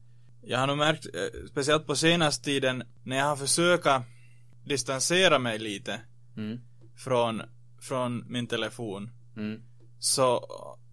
jag 0.47 0.59
har 0.59 0.67
nog 0.67 0.79
märkt, 0.79 1.07
eh, 1.15 1.49
speciellt 1.51 1.87
på 1.87 1.97
senaste 1.97 2.45
tiden, 2.45 2.85
när 3.03 3.17
jag 3.17 3.25
har 3.25 3.37
försökt 3.37 3.87
distansera 4.65 5.39
mig 5.39 5.59
lite 5.59 6.01
mm. 6.37 6.61
från, 6.97 7.43
från 7.81 8.33
min 8.33 8.47
telefon. 8.47 9.11
Mm. 9.37 9.63
Så, 9.99 10.37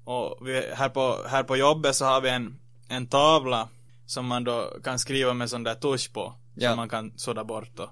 och 0.03 0.47
vi, 0.47 0.73
här, 0.73 0.89
på, 0.89 1.17
här 1.27 1.43
på 1.43 1.57
jobbet 1.57 1.95
så 1.95 2.05
har 2.05 2.21
vi 2.21 2.29
en, 2.29 2.59
en 2.87 3.07
tavla 3.07 3.69
som 4.05 4.25
man 4.25 4.43
då 4.43 4.77
kan 4.83 4.99
skriva 4.99 5.33
med 5.33 5.49
sån 5.49 5.63
där 5.63 5.75
tusch 5.75 6.13
på. 6.13 6.33
Ja. 6.55 6.69
Som 6.69 6.77
man 6.77 6.89
kan 6.89 7.17
sudda 7.17 7.43
bort 7.43 7.71
då. 7.75 7.91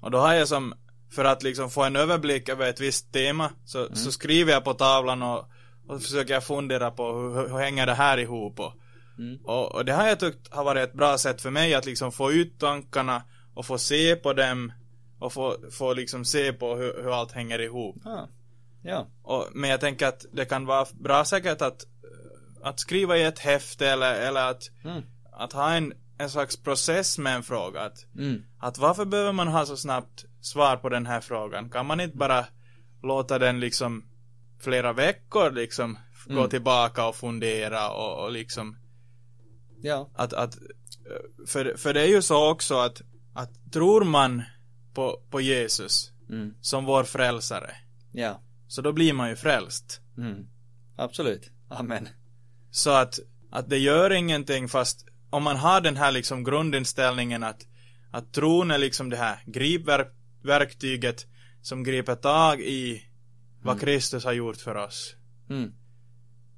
Och 0.00 0.10
då 0.10 0.18
har 0.18 0.34
jag 0.34 0.48
som, 0.48 0.74
för 1.10 1.24
att 1.24 1.42
liksom 1.42 1.70
få 1.70 1.82
en 1.82 1.96
överblick 1.96 2.48
över 2.48 2.66
ett 2.66 2.80
visst 2.80 3.12
tema, 3.12 3.50
så, 3.64 3.78
mm. 3.78 3.94
så 3.94 4.12
skriver 4.12 4.52
jag 4.52 4.64
på 4.64 4.74
tavlan 4.74 5.22
och 5.22 5.50
och 5.90 6.02
försöker 6.02 6.34
jag 6.34 6.44
fundera 6.44 6.90
på 6.90 7.12
hur, 7.12 7.48
hur 7.48 7.58
hänger 7.58 7.86
det 7.86 7.94
här 7.94 8.18
ihop 8.18 8.60
och, 8.60 8.72
mm. 9.18 9.38
och, 9.44 9.74
och, 9.74 9.84
det 9.84 9.92
har 9.92 10.06
jag 10.06 10.20
tyckt 10.20 10.54
har 10.54 10.64
varit 10.64 10.88
ett 10.88 10.92
bra 10.92 11.18
sätt 11.18 11.40
för 11.40 11.50
mig 11.50 11.74
att 11.74 11.86
liksom 11.86 12.12
få 12.12 12.32
ut 12.32 12.58
tankarna 12.58 13.22
och 13.54 13.66
få 13.66 13.78
se 13.78 14.16
på 14.16 14.32
dem 14.32 14.72
och 15.18 15.32
få, 15.32 15.56
få 15.70 15.94
liksom 15.94 16.24
se 16.24 16.52
på 16.52 16.76
hur, 16.76 17.02
hur 17.02 17.20
allt 17.20 17.32
hänger 17.32 17.58
ihop. 17.58 17.96
Ah. 18.06 18.26
Ja. 18.82 19.06
Och, 19.22 19.48
men 19.52 19.70
jag 19.70 19.80
tänker 19.80 20.06
att 20.06 20.26
det 20.32 20.44
kan 20.44 20.66
vara 20.66 20.86
bra 20.92 21.24
säkert 21.24 21.62
att, 21.62 21.86
att 22.62 22.80
skriva 22.80 23.16
i 23.16 23.22
ett 23.22 23.38
häfte 23.38 23.88
eller, 23.88 24.14
eller 24.14 24.50
att, 24.50 24.70
mm. 24.84 25.02
att 25.32 25.52
ha 25.52 25.72
en, 25.72 25.92
en 26.18 26.30
slags 26.30 26.56
process 26.56 27.18
med 27.18 27.36
en 27.36 27.42
fråga. 27.42 27.80
Att, 27.80 28.06
mm. 28.16 28.42
att 28.58 28.78
varför 28.78 29.04
behöver 29.04 29.32
man 29.32 29.48
ha 29.48 29.66
så 29.66 29.76
snabbt 29.76 30.24
svar 30.40 30.76
på 30.76 30.88
den 30.88 31.06
här 31.06 31.20
frågan? 31.20 31.70
Kan 31.70 31.86
man 31.86 32.00
inte 32.00 32.16
bara 32.16 32.46
låta 33.02 33.38
den 33.38 33.60
liksom 33.60 34.04
flera 34.60 34.92
veckor 34.92 35.50
liksom 35.50 35.98
mm. 36.26 36.36
gå 36.36 36.48
tillbaka 36.48 37.06
och 37.06 37.16
fundera 37.16 37.90
och, 37.90 38.24
och 38.24 38.32
liksom 38.32 38.76
Ja. 39.82 40.10
Att, 40.14 40.32
att 40.32 40.58
för, 41.46 41.76
för 41.76 41.94
det 41.94 42.00
är 42.00 42.08
ju 42.08 42.22
så 42.22 42.50
också 42.50 42.78
att, 42.78 43.02
att 43.34 43.72
tror 43.72 44.04
man 44.04 44.42
på, 44.94 45.22
på 45.30 45.40
Jesus 45.40 46.12
mm. 46.28 46.54
som 46.60 46.84
vår 46.84 47.04
frälsare 47.04 47.74
Ja. 48.12 48.40
Så 48.66 48.82
då 48.82 48.92
blir 48.92 49.12
man 49.12 49.28
ju 49.28 49.36
frälst. 49.36 50.00
Mm. 50.18 50.46
Absolut. 50.96 51.50
Amen. 51.68 52.08
Så 52.70 52.90
att, 52.90 53.18
att 53.50 53.70
det 53.70 53.78
gör 53.78 54.12
ingenting 54.12 54.68
fast 54.68 55.06
om 55.30 55.42
man 55.42 55.56
har 55.56 55.80
den 55.80 55.96
här 55.96 56.12
liksom 56.12 56.44
grundinställningen 56.44 57.42
att, 57.42 57.66
att 58.10 58.32
tron 58.32 58.70
är 58.70 58.78
liksom 58.78 59.10
det 59.10 59.16
här 59.16 59.38
gripverktyget 60.42 61.26
som 61.62 61.82
griper 61.82 62.14
tag 62.14 62.60
i 62.60 63.02
vad 63.62 63.74
mm. 63.74 63.80
Kristus 63.80 64.24
har 64.24 64.32
gjort 64.32 64.56
för 64.56 64.74
oss. 64.74 65.16
Mm. 65.50 65.72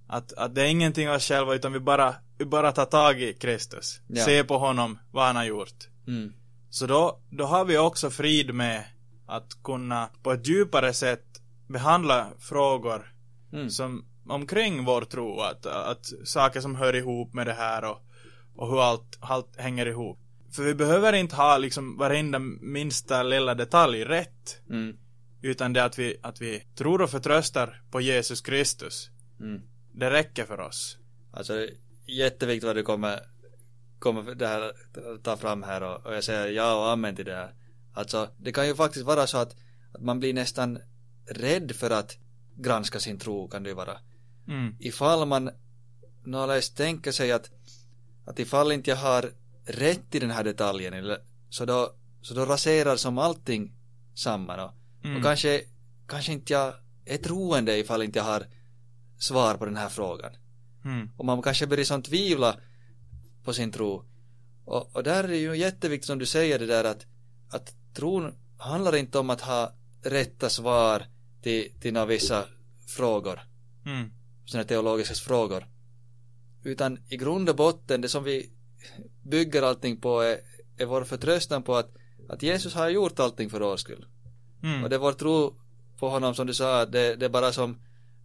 Att, 0.06 0.32
att 0.32 0.54
det 0.54 0.62
är 0.62 0.66
ingenting 0.66 1.08
av 1.08 1.14
oss 1.14 1.28
själva 1.28 1.54
utan 1.54 1.72
vi 1.72 1.80
bara, 1.80 2.14
vi 2.38 2.44
bara 2.44 2.72
tar 2.72 2.84
tag 2.84 3.22
i 3.22 3.32
Kristus. 3.32 4.00
Ja. 4.06 4.24
Se 4.24 4.44
på 4.44 4.58
honom, 4.58 4.98
vad 5.10 5.26
han 5.26 5.36
har 5.36 5.44
gjort. 5.44 5.88
Mm. 6.06 6.32
Så 6.70 6.86
då, 6.86 7.20
då 7.30 7.44
har 7.44 7.64
vi 7.64 7.78
också 7.78 8.10
frid 8.10 8.54
med 8.54 8.84
att 9.26 9.62
kunna 9.64 10.10
på 10.22 10.32
ett 10.32 10.48
djupare 10.48 10.92
sätt 10.92 11.24
behandla 11.68 12.32
frågor 12.38 13.12
mm. 13.52 13.70
som 13.70 14.04
omkring 14.28 14.84
vår 14.84 15.02
tro. 15.02 15.40
Att, 15.40 15.66
att 15.66 16.12
saker 16.24 16.60
som 16.60 16.76
hör 16.76 16.96
ihop 16.96 17.34
med 17.34 17.46
det 17.46 17.52
här 17.52 17.84
och, 17.84 17.98
och 18.56 18.68
hur 18.68 18.82
allt, 18.82 19.18
allt 19.20 19.56
hänger 19.56 19.86
ihop. 19.86 20.21
För 20.52 20.62
vi 20.62 20.74
behöver 20.74 21.12
inte 21.12 21.36
ha 21.36 21.58
liksom 21.58 21.96
varenda 21.96 22.38
minsta 22.38 23.22
lilla 23.22 23.54
detalj 23.54 24.04
rätt. 24.04 24.60
Mm. 24.70 24.96
Utan 25.42 25.72
det 25.72 25.84
att 25.84 25.98
vi, 25.98 26.16
att 26.22 26.40
vi 26.40 26.66
tror 26.74 27.02
och 27.02 27.10
förtröstar 27.10 27.82
på 27.90 28.00
Jesus 28.00 28.40
Kristus. 28.40 29.10
Mm. 29.40 29.62
Det 29.92 30.10
räcker 30.10 30.44
för 30.44 30.60
oss. 30.60 30.98
Alltså 31.32 31.68
jätteviktigt 32.06 32.66
vad 32.66 32.76
du 32.76 32.82
kommer, 32.82 33.20
kommer 33.98 34.34
det 34.34 34.46
här, 34.46 34.72
ta 35.22 35.36
fram 35.36 35.62
här 35.62 35.82
och, 35.82 36.06
och 36.06 36.14
jag 36.14 36.24
säger 36.24 36.48
ja 36.48 36.74
och 36.74 36.90
amen 36.90 37.16
till 37.16 37.24
det 37.24 37.34
här. 37.34 37.54
Alltså 37.94 38.28
det 38.36 38.52
kan 38.52 38.66
ju 38.66 38.74
faktiskt 38.74 39.04
vara 39.04 39.26
så 39.26 39.38
att, 39.38 39.56
att 39.92 40.02
man 40.02 40.20
blir 40.20 40.34
nästan 40.34 40.78
rädd 41.26 41.72
för 41.76 41.90
att 41.90 42.18
granska 42.56 43.00
sin 43.00 43.18
tro 43.18 43.48
kan 43.48 43.62
det 43.62 43.68
ju 43.68 43.74
vara. 43.74 43.98
Mm. 44.48 44.76
Ifall 44.78 45.28
man 45.28 45.50
någonstans 46.24 46.70
tänker 46.70 47.12
sig 47.12 47.32
att, 47.32 47.50
att 48.24 48.38
ifall 48.38 48.72
inte 48.72 48.90
jag 48.90 48.96
har 48.96 49.32
rätt 49.64 50.14
i 50.14 50.18
den 50.18 50.30
här 50.30 50.44
detaljen 50.44 50.94
eller, 50.94 51.18
så 51.48 51.64
då, 51.64 51.92
så 52.20 52.34
då 52.34 52.44
raserar 52.44 52.96
som 52.96 53.18
allting 53.18 53.72
samman 54.14 54.60
och 54.60 54.74
Mm. 55.04 55.16
Och 55.16 55.22
kanske, 55.22 55.62
kanske 56.06 56.32
inte 56.32 56.52
jag 56.52 56.74
är 57.04 57.16
troende 57.16 57.78
ifall 57.78 58.02
inte 58.02 58.18
jag 58.18 58.24
har 58.24 58.46
svar 59.18 59.54
på 59.54 59.64
den 59.64 59.76
här 59.76 59.88
frågan. 59.88 60.32
Mm. 60.84 61.10
Och 61.16 61.24
man 61.24 61.42
kanske 61.42 61.66
börjar 61.66 61.84
som 61.84 62.02
tvivla 62.02 62.56
på 63.44 63.52
sin 63.52 63.72
tro. 63.72 64.04
Och, 64.64 64.96
och 64.96 65.02
där 65.02 65.24
är 65.24 65.28
det 65.28 65.36
ju 65.36 65.56
jätteviktigt 65.56 66.06
som 66.06 66.18
du 66.18 66.26
säger 66.26 66.58
det 66.58 66.66
där 66.66 66.84
att, 66.84 67.06
att 67.50 67.74
tron 67.94 68.34
handlar 68.56 68.96
inte 68.96 69.18
om 69.18 69.30
att 69.30 69.40
ha 69.40 69.72
rätta 70.02 70.48
svar 70.48 71.02
till, 71.42 71.80
till 71.80 71.92
några 71.92 72.06
vissa 72.06 72.44
frågor. 72.86 73.40
Mm. 73.86 74.10
Sådana 74.44 74.68
teologiska 74.68 75.14
frågor. 75.14 75.66
Utan 76.62 76.98
i 77.08 77.16
grund 77.16 77.48
och 77.48 77.56
botten, 77.56 78.00
det 78.00 78.08
som 78.08 78.24
vi 78.24 78.50
bygger 79.22 79.62
allting 79.62 79.96
på 79.96 80.20
är, 80.20 80.40
är 80.76 80.86
vår 80.86 81.04
förtröstan 81.04 81.62
på 81.62 81.76
att, 81.76 81.94
att 82.28 82.42
Jesus 82.42 82.74
har 82.74 82.88
gjort 82.88 83.20
allting 83.20 83.50
för 83.50 83.60
vår 83.60 83.76
skull. 83.76 84.06
Mm. 84.62 84.84
Och 84.84 84.90
det 84.90 84.96
är 84.96 85.00
vår 85.00 85.12
tro 85.12 85.56
på 85.98 86.08
honom 86.08 86.34
som 86.34 86.46
du 86.46 86.54
sa, 86.54 86.86
det, 86.86 87.16
det 87.16 87.24
är 87.24 87.30
bara 87.30 87.52
som 87.52 87.80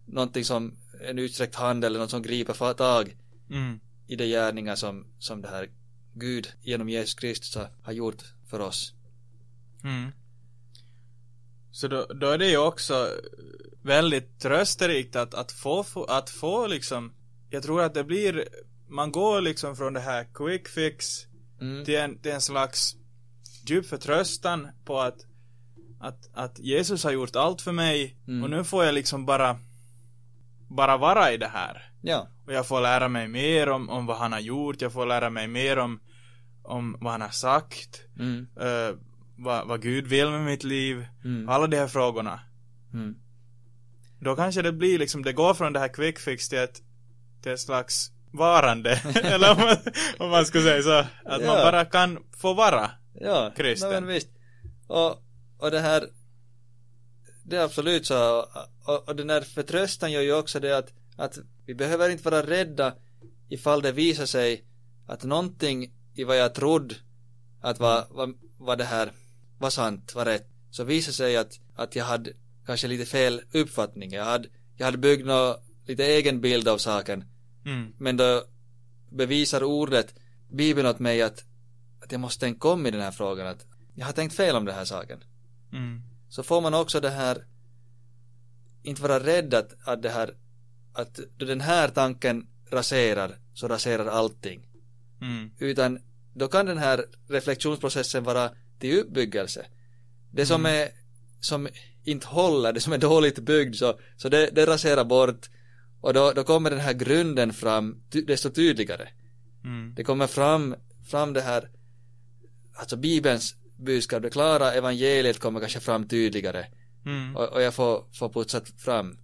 någonting 0.06 0.44
som 0.44 0.76
en 1.00 1.18
utsträckt 1.18 1.54
hand 1.54 1.84
eller 1.84 1.98
något 1.98 2.10
som 2.10 2.22
griper 2.22 2.74
tag 2.74 3.16
mm. 3.50 3.80
i 4.06 4.16
de 4.16 4.26
gärningar 4.26 4.74
som, 4.74 5.06
som 5.18 5.42
det 5.42 5.48
här 5.48 5.68
Gud 6.12 6.52
genom 6.62 6.88
Jesus 6.88 7.14
Kristus 7.14 7.56
har, 7.56 7.70
har 7.82 7.92
gjort 7.92 8.22
för 8.46 8.60
oss. 8.60 8.92
Mm. 9.84 10.12
Så 11.70 11.88
då, 11.88 12.06
då 12.06 12.26
är 12.26 12.38
det 12.38 12.50
ju 12.50 12.56
också 12.56 13.10
väldigt 13.82 14.38
trösterikt 14.38 15.16
att, 15.16 15.34
att 15.34 15.52
få, 15.52 16.04
att 16.08 16.30
få 16.30 16.66
liksom, 16.66 17.14
jag 17.50 17.62
tror 17.62 17.82
att 17.82 17.94
det 17.94 18.04
blir, 18.04 18.48
man 18.88 19.12
går 19.12 19.40
liksom 19.40 19.76
från 19.76 19.92
det 19.92 20.00
här 20.00 20.26
quick 20.34 20.68
fix 20.68 21.26
mm. 21.60 21.84
till, 21.84 21.96
en, 21.96 22.18
till 22.18 22.32
en 22.32 22.40
slags 22.40 22.96
djup 23.66 23.86
förtröstan 23.86 24.68
på 24.84 25.00
att 25.00 25.28
att, 26.00 26.30
att 26.34 26.58
Jesus 26.58 27.04
har 27.04 27.10
gjort 27.10 27.36
allt 27.36 27.62
för 27.62 27.72
mig 27.72 28.16
mm. 28.28 28.42
och 28.42 28.50
nu 28.50 28.64
får 28.64 28.84
jag 28.84 28.94
liksom 28.94 29.26
bara 29.26 29.58
bara 30.68 30.96
vara 30.96 31.32
i 31.32 31.36
det 31.36 31.48
här. 31.48 31.92
Ja. 32.00 32.28
Och 32.46 32.52
jag 32.52 32.66
får 32.66 32.80
lära 32.80 33.08
mig 33.08 33.28
mer 33.28 33.68
om, 33.68 33.88
om 33.88 34.06
vad 34.06 34.16
han 34.16 34.32
har 34.32 34.40
gjort, 34.40 34.82
jag 34.82 34.92
får 34.92 35.06
lära 35.06 35.30
mig 35.30 35.48
mer 35.48 35.78
om, 35.78 36.00
om 36.62 36.96
vad 37.00 37.12
han 37.12 37.20
har 37.20 37.28
sagt, 37.28 38.02
mm. 38.18 38.46
uh, 38.60 38.96
vad, 39.36 39.68
vad 39.68 39.82
Gud 39.82 40.06
vill 40.06 40.30
med 40.30 40.44
mitt 40.44 40.64
liv, 40.64 41.06
mm. 41.24 41.48
alla 41.48 41.66
de 41.66 41.76
här 41.76 41.88
frågorna. 41.88 42.40
Mm. 42.92 43.14
Då 44.20 44.36
kanske 44.36 44.62
det 44.62 44.72
blir 44.72 44.98
liksom, 44.98 45.22
det 45.22 45.32
går 45.32 45.54
från 45.54 45.72
det 45.72 45.78
här 45.78 45.88
quick 45.88 46.18
fix 46.18 46.48
till 46.48 46.58
ett, 46.58 46.82
till 47.42 47.52
ett 47.52 47.60
slags 47.60 48.10
varande, 48.32 48.90
eller 49.22 49.50
om 49.52 49.58
man, 49.58 49.76
om 50.18 50.30
man 50.30 50.46
skulle 50.46 50.64
säga 50.64 50.82
så, 50.82 50.98
att 51.24 51.42
ja. 51.42 51.46
man 51.46 51.56
bara 51.56 51.84
kan 51.84 52.18
få 52.36 52.54
vara 52.54 52.90
ja, 53.20 53.52
kristen. 53.56 53.90
Ja, 53.90 54.00
men 54.00 54.08
visst. 54.08 54.28
Och 54.86 55.22
och 55.58 55.70
det 55.70 55.80
här 55.80 56.08
det 57.42 57.56
är 57.56 57.64
absolut 57.64 58.06
så 58.06 58.46
och, 58.84 59.08
och 59.08 59.16
den 59.16 59.30
här 59.30 59.40
förtröstan 59.40 60.12
gör 60.12 60.20
ju 60.20 60.34
också 60.34 60.60
det 60.60 60.78
att, 60.78 60.92
Att 61.16 61.38
vi 61.66 61.74
behöver 61.74 62.08
inte 62.08 62.30
vara 62.30 62.46
rädda 62.46 62.94
ifall 63.48 63.82
det 63.82 63.92
visar 63.92 64.26
sig 64.26 64.64
att 65.06 65.24
någonting 65.24 65.92
i 66.14 66.24
vad 66.24 66.36
jag 66.36 66.54
trodde 66.54 66.94
att 67.60 67.80
vad, 67.80 68.04
vad, 68.10 68.34
vad 68.58 68.78
det 68.78 68.84
här 68.84 69.12
var 69.58 69.70
sant, 69.70 70.14
var 70.14 70.24
rätt, 70.24 70.48
så 70.70 70.84
visar 70.84 71.12
sig 71.12 71.36
att, 71.36 71.60
att 71.74 71.96
jag 71.96 72.04
hade 72.04 72.32
kanske 72.66 72.88
lite 72.88 73.06
fel 73.06 73.40
uppfattning. 73.52 74.12
Jag 74.12 74.24
hade, 74.24 74.48
jag 74.76 74.84
hade 74.84 74.98
byggt 74.98 75.26
nå 75.26 75.60
lite 75.86 76.04
egen 76.04 76.40
bild 76.40 76.68
av 76.68 76.78
saken. 76.78 77.24
Mm. 77.64 77.92
Men 77.98 78.16
då 78.16 78.44
bevisar 79.10 79.62
ordet, 79.62 80.14
Bibeln 80.48 80.88
åt 80.88 80.98
mig 80.98 81.22
att, 81.22 81.44
att 82.00 82.12
jag 82.12 82.20
måste 82.20 82.40
tänka 82.40 82.68
om 82.68 82.86
i 82.86 82.90
den 82.90 83.00
här 83.00 83.10
frågan. 83.10 83.46
Att 83.46 83.66
jag 83.94 84.06
har 84.06 84.12
tänkt 84.12 84.34
fel 84.36 84.56
om 84.56 84.64
den 84.64 84.74
här 84.74 84.84
saken. 84.84 85.24
Mm. 85.72 86.02
Så 86.28 86.42
får 86.42 86.60
man 86.60 86.74
också 86.74 87.00
det 87.00 87.10
här, 87.10 87.44
inte 88.82 89.02
vara 89.02 89.20
rädd 89.20 89.54
att, 89.54 89.74
att 89.84 90.02
det 90.02 90.10
här, 90.10 90.34
att 90.92 91.20
den 91.36 91.60
här 91.60 91.88
tanken 91.88 92.46
raserar, 92.70 93.38
så 93.54 93.68
raserar 93.68 94.06
allting. 94.06 94.66
Mm. 95.20 95.50
Utan 95.58 95.98
då 96.34 96.48
kan 96.48 96.66
den 96.66 96.78
här 96.78 97.04
reflektionsprocessen 97.28 98.24
vara 98.24 98.50
till 98.78 98.98
uppbyggelse. 98.98 99.66
Det 100.30 100.46
som 100.46 100.66
Mm. 100.66 100.82
är, 100.82 100.88
som 101.40 101.68
inte 102.04 102.26
håller, 102.26 102.72
det 102.72 102.80
som 102.80 102.92
är 102.92 102.98
dåligt 102.98 103.38
byggd, 103.38 103.74
så, 103.74 104.00
så 104.16 104.28
det, 104.28 104.50
det 104.52 104.66
raserar 104.66 105.04
bort 105.04 105.50
och 106.00 106.14
då, 106.14 106.32
då 106.32 106.44
kommer 106.44 106.70
den 106.70 106.80
här 106.80 106.92
grunden 106.92 107.52
fram 107.52 108.02
ty, 108.10 108.22
desto 108.22 108.50
tydligare. 108.50 109.08
Mm. 109.64 109.94
Det 109.96 110.04
kommer 110.04 110.26
fram, 110.26 110.74
fram 111.10 111.32
det 111.32 111.40
här, 111.40 111.70
alltså 112.74 112.96
Bibelns 112.96 113.56
budskap, 113.76 114.22
det 114.22 114.30
klara 114.30 114.72
evangeliet 114.72 115.38
kommer 115.38 115.60
kanske 115.60 115.80
fram 115.80 116.08
tydligare 116.08 116.66
Mm. 117.06 117.36
och, 117.36 117.48
och 117.48 117.62
jag 117.62 117.74
får, 117.74 118.04
får 118.12 118.28
putsat 118.28 118.68
fram. 118.68 119.18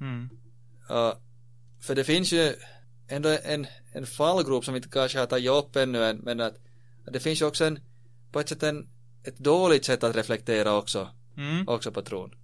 Mm. 0.00 0.30
Ja, 0.88 1.18
för 1.80 1.94
det 1.94 2.04
finns 2.04 2.32
ju 2.32 2.52
ändå 3.08 3.38
en, 3.44 3.66
en 3.92 4.06
fallgrop 4.06 4.64
som 4.64 4.74
vi 4.74 4.78
inte 4.78 4.88
kanske 4.88 5.18
har 5.18 5.26
tagit 5.26 5.50
upp 5.50 5.76
ännu 5.76 6.04
än, 6.04 6.16
men 6.16 6.40
att, 6.40 6.54
att 7.06 7.12
det 7.12 7.20
finns 7.20 7.40
ju 7.40 7.46
också 7.46 7.64
en, 7.64 7.80
på 8.32 8.40
ett 8.40 8.48
sätt 8.48 8.62
en, 8.62 8.88
ett 9.22 9.38
dåligt 9.38 9.84
sätt 9.84 10.04
att 10.04 10.16
reflektera 10.16 10.76
också, 10.76 11.08
Mm. 11.36 11.68
också 11.68 11.92
på 11.92 12.02
tron. 12.02 12.34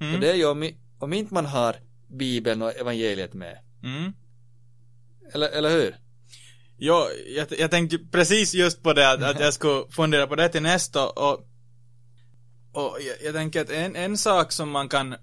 Mm. 0.00 0.14
Och 0.14 0.20
det 0.20 0.30
är 0.30 0.34
ju 0.34 0.44
om, 0.44 0.70
om 0.98 1.12
inte 1.12 1.34
man 1.34 1.46
har 1.46 1.76
Bibeln 2.18 2.62
och 2.62 2.76
evangeliet 2.76 3.34
med. 3.34 3.58
Mm. 3.82 4.12
Eller, 5.32 5.48
eller 5.48 5.70
hur? 5.70 5.96
Jo, 6.78 7.06
jag, 7.36 7.46
jag 7.58 7.70
tänkte 7.70 7.98
precis 7.98 8.54
just 8.54 8.82
på 8.82 8.92
det 8.92 9.10
att, 9.10 9.22
att 9.22 9.40
jag 9.40 9.54
skulle 9.54 9.84
fundera 9.90 10.26
på 10.26 10.36
det 10.36 10.48
till 10.48 10.62
nästa 10.62 11.08
och, 11.08 11.46
och 12.72 12.98
jag, 13.00 13.16
jag 13.24 13.34
tänker 13.34 13.60
att 13.60 13.70
en, 13.70 13.96
en 13.96 14.18
sak 14.18 14.52
som 14.52 14.70
man 14.70 14.88
kan 14.88 15.14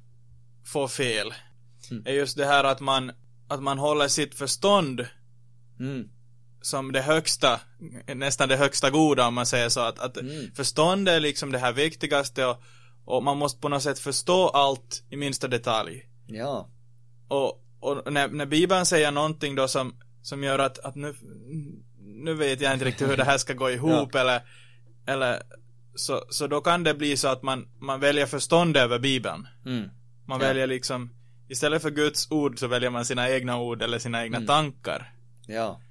få 0.66 0.88
fel 0.88 1.34
Mm. 1.92 2.04
är 2.06 2.12
just 2.14 2.38
det 2.38 2.46
här 2.46 2.64
att 2.64 2.80
man, 2.80 3.12
att 3.48 3.64
man 3.64 3.78
håller 3.80 4.08
sitt 4.08 4.36
förstånd 4.36 5.08
Mm. 5.80 6.10
som 6.62 6.92
det 6.92 7.02
högsta, 7.02 7.60
nästan 8.16 8.50
det 8.50 8.58
högsta 8.58 8.90
goda 8.90 9.28
om 9.28 9.34
man 9.34 9.46
säger 9.46 9.70
så 9.70 9.80
att, 9.80 10.00
att 10.00 10.18
Mm. 10.18 10.52
förstånd 10.56 11.10
är 11.10 11.20
liksom 11.20 11.52
det 11.52 11.58
här 11.60 11.74
viktigaste 11.74 12.46
och, 12.46 12.62
och 13.06 13.24
man 13.24 13.38
måste 13.38 13.62
på 13.62 13.70
något 13.70 13.84
sätt 13.84 14.00
förstå 14.00 14.48
allt 14.50 15.04
i 15.10 15.18
minsta 15.18 15.48
detalj. 15.48 16.10
Ja. 16.28 16.70
Och, 17.28 17.64
och 17.80 18.14
när, 18.14 18.28
när 18.28 18.46
Bibeln 18.46 18.86
säger 18.86 19.12
någonting 19.12 19.56
då 19.56 19.68
som, 19.68 19.96
som 20.22 20.44
gör 20.44 20.60
att, 20.60 20.80
att 20.80 20.96
nu, 20.96 21.16
nu 22.00 22.34
vet 22.34 22.62
jag 22.62 22.74
inte 22.74 22.86
riktigt 22.86 23.10
hur 23.10 23.18
det 23.18 23.24
här 23.24 23.38
ska 23.38 23.54
gå 23.54 23.70
ihop 23.72 24.16
eller, 24.22 24.42
eller 25.08 25.42
så, 25.96 26.26
så 26.30 26.48
då 26.48 26.62
kan 26.62 26.84
det 26.84 26.94
bli 26.94 27.18
så 27.18 27.28
att 27.28 27.44
man, 27.44 27.68
man 27.80 28.00
väljer 28.00 28.26
förstånd 28.26 28.78
över 28.78 29.00
Bibeln. 29.00 29.48
Mm. 29.66 29.90
Man 30.26 30.42
Ja. 30.42 30.48
väljer 30.48 30.68
liksom, 30.68 31.10
istället 31.48 31.82
för 31.82 31.90
Guds 31.90 32.32
ord 32.32 32.60
så 32.60 32.68
väljer 32.68 32.90
man 32.90 33.06
sina 33.06 33.30
egna 33.30 33.60
ord 33.60 33.82
eller 33.82 34.00
sina 34.00 34.24
egna 34.24 34.38
Mm. 34.38 34.48
tankar. 34.48 35.14
Ja. 35.48 35.82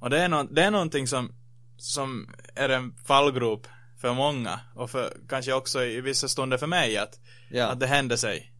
Och 0.00 0.10
det 0.10 0.18
är, 0.20 0.28
nå 0.28 0.42
det 0.42 0.62
är 0.62 0.70
någonting 0.70 1.06
som, 1.06 1.32
som 1.76 2.34
är 2.54 2.68
en 2.68 2.94
fallgrop 3.06 3.66
för 4.00 4.14
många 4.14 4.60
och 4.74 4.90
för, 4.90 5.16
kanske 5.28 5.52
också 5.52 5.84
i 5.84 6.00
vissa 6.00 6.28
stunder 6.28 6.58
för 6.58 6.66
mig 6.66 6.96
att, 6.98 7.20
Ja. 7.50 7.66
att 7.66 7.80
det 7.80 7.86
händer 7.86 8.16
sig. 8.16 8.52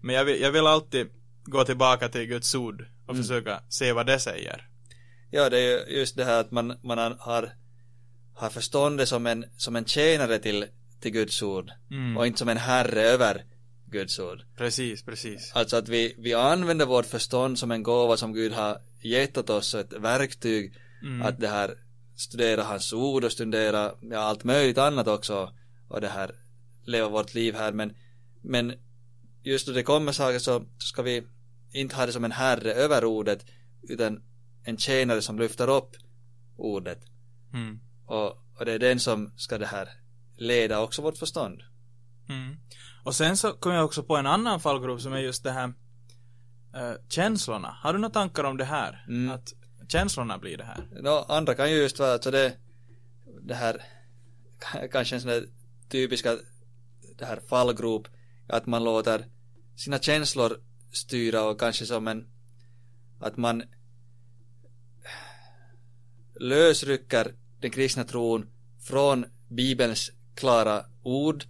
Men 0.00 0.14
jag 0.14 0.24
vill, 0.24 0.40
jag 0.40 0.52
vill 0.52 0.66
alltid 0.66 1.08
gå 1.44 1.64
tillbaka 1.64 2.08
till 2.08 2.26
Guds 2.26 2.54
ord 2.54 2.86
och 3.06 3.14
Mm. 3.14 3.22
försöka 3.22 3.60
se 3.68 3.92
vad 3.92 4.06
det 4.06 4.18
säger. 4.18 4.68
Ja, 5.30 5.50
det 5.50 5.58
är 5.58 5.88
ju 5.88 5.98
just 5.98 6.16
det 6.16 6.24
här 6.24 6.40
att 6.40 6.50
man, 6.50 6.78
man 6.82 6.98
har, 7.18 7.52
har 8.34 8.50
förståndet 8.50 9.08
som 9.08 9.26
en, 9.26 9.44
som 9.56 9.76
en 9.76 9.84
tjänare 9.84 10.38
till, 10.38 10.66
till 11.00 11.10
Guds 11.12 11.42
ord 11.42 11.70
Mm. 11.90 12.16
och 12.16 12.26
inte 12.26 12.38
som 12.38 12.48
en 12.48 12.56
herre 12.56 13.02
över 13.02 13.44
Guds 13.86 14.18
ord. 14.18 14.42
Precis, 14.56 15.02
precis. 15.02 15.52
Alltså 15.54 15.76
att 15.76 15.88
vi, 15.88 16.14
vi 16.18 16.34
använder 16.34 16.86
vårt 16.86 17.06
förstånd 17.06 17.58
som 17.58 17.70
en 17.70 17.82
gåva 17.82 18.16
som 18.16 18.32
Gud 18.32 18.52
har 18.52 18.78
gett 19.00 19.38
åt 19.38 19.50
oss, 19.50 19.74
ett 19.74 19.92
verktyg 19.92 20.72
Mm. 21.02 21.22
att 21.22 21.40
det 21.40 21.48
här 21.48 21.74
studera 22.16 22.62
hans 22.62 22.92
ord 22.92 23.24
och 23.24 23.32
studera 23.32 23.92
ja, 24.00 24.18
allt 24.18 24.44
möjligt 24.44 24.78
annat 24.78 25.08
också 25.08 25.52
och 25.88 26.00
det 26.00 26.08
här 26.08 26.30
leva 26.84 27.08
vårt 27.08 27.34
liv 27.34 27.54
här 27.54 27.72
men 27.72 27.96
men 28.42 28.72
just 29.42 29.66
då 29.66 29.72
det 29.72 29.82
kommer 29.82 30.12
saker 30.12 30.38
så 30.38 30.64
ska 30.78 31.02
vi 31.02 31.22
inte 31.72 31.96
ha 31.96 32.06
det 32.06 32.12
som 32.12 32.24
en 32.24 32.32
herre 32.32 32.72
över 32.72 33.04
ordet 33.04 33.46
utan 33.82 34.22
en 34.64 34.76
tjänare 34.76 35.22
som 35.22 35.38
lyfter 35.38 35.70
upp 35.70 35.96
ordet 36.56 37.00
Mm. 37.54 37.80
och, 38.06 38.28
och 38.58 38.64
det 38.64 38.72
är 38.72 38.78
den 38.78 39.00
som 39.00 39.32
ska 39.36 39.58
det 39.58 39.66
här 39.66 39.88
leda 40.36 40.80
också 40.80 41.02
vårt 41.02 41.18
förstånd 41.18 41.62
Mm. 42.28 42.56
Och 43.04 43.14
sen 43.14 43.36
så 43.36 43.52
kom 43.52 43.72
jag 43.72 43.84
också 43.84 44.02
på 44.02 44.16
en 44.16 44.26
annan 44.26 44.60
fallgrop 44.60 45.00
som 45.00 45.12
är 45.12 45.18
just 45.18 45.42
det 45.42 45.50
här 45.50 45.72
eh, 46.74 46.92
känslorna. 47.08 47.76
Har 47.82 47.92
du 47.92 47.98
några 47.98 48.12
tankar 48.12 48.44
om 48.44 48.56
det 48.56 48.64
här? 48.64 49.04
Mm. 49.08 49.30
Att 49.30 49.52
känslorna 49.88 50.38
blir 50.38 50.56
det 50.56 50.64
här? 50.64 50.88
Nå, 51.02 51.24
andra 51.28 51.54
kan 51.54 51.70
ju 51.70 51.76
just 51.76 51.98
vara 51.98 52.12
alltså 52.12 52.30
det 52.30 52.56
det 53.42 53.54
här 53.54 53.82
kanske 54.92 55.14
en 55.14 55.20
sån 55.20 55.30
där 55.30 55.44
typiska 55.88 56.36
det 57.18 57.24
här 57.24 57.40
fallgrop 57.48 58.08
att 58.46 58.66
man 58.66 58.84
låter 58.84 59.24
sina 59.76 59.98
känslor 59.98 60.60
styra 60.92 61.42
och 61.42 61.60
kanske 61.60 61.86
som 61.86 62.08
en 62.08 62.26
att 63.18 63.36
man 63.36 63.62
lösrycker 66.34 67.34
den 67.60 67.70
kristna 67.70 68.04
tron 68.04 68.48
från 68.80 69.26
bibelns 69.48 70.10
klara 70.34 70.84
ord 71.02 71.44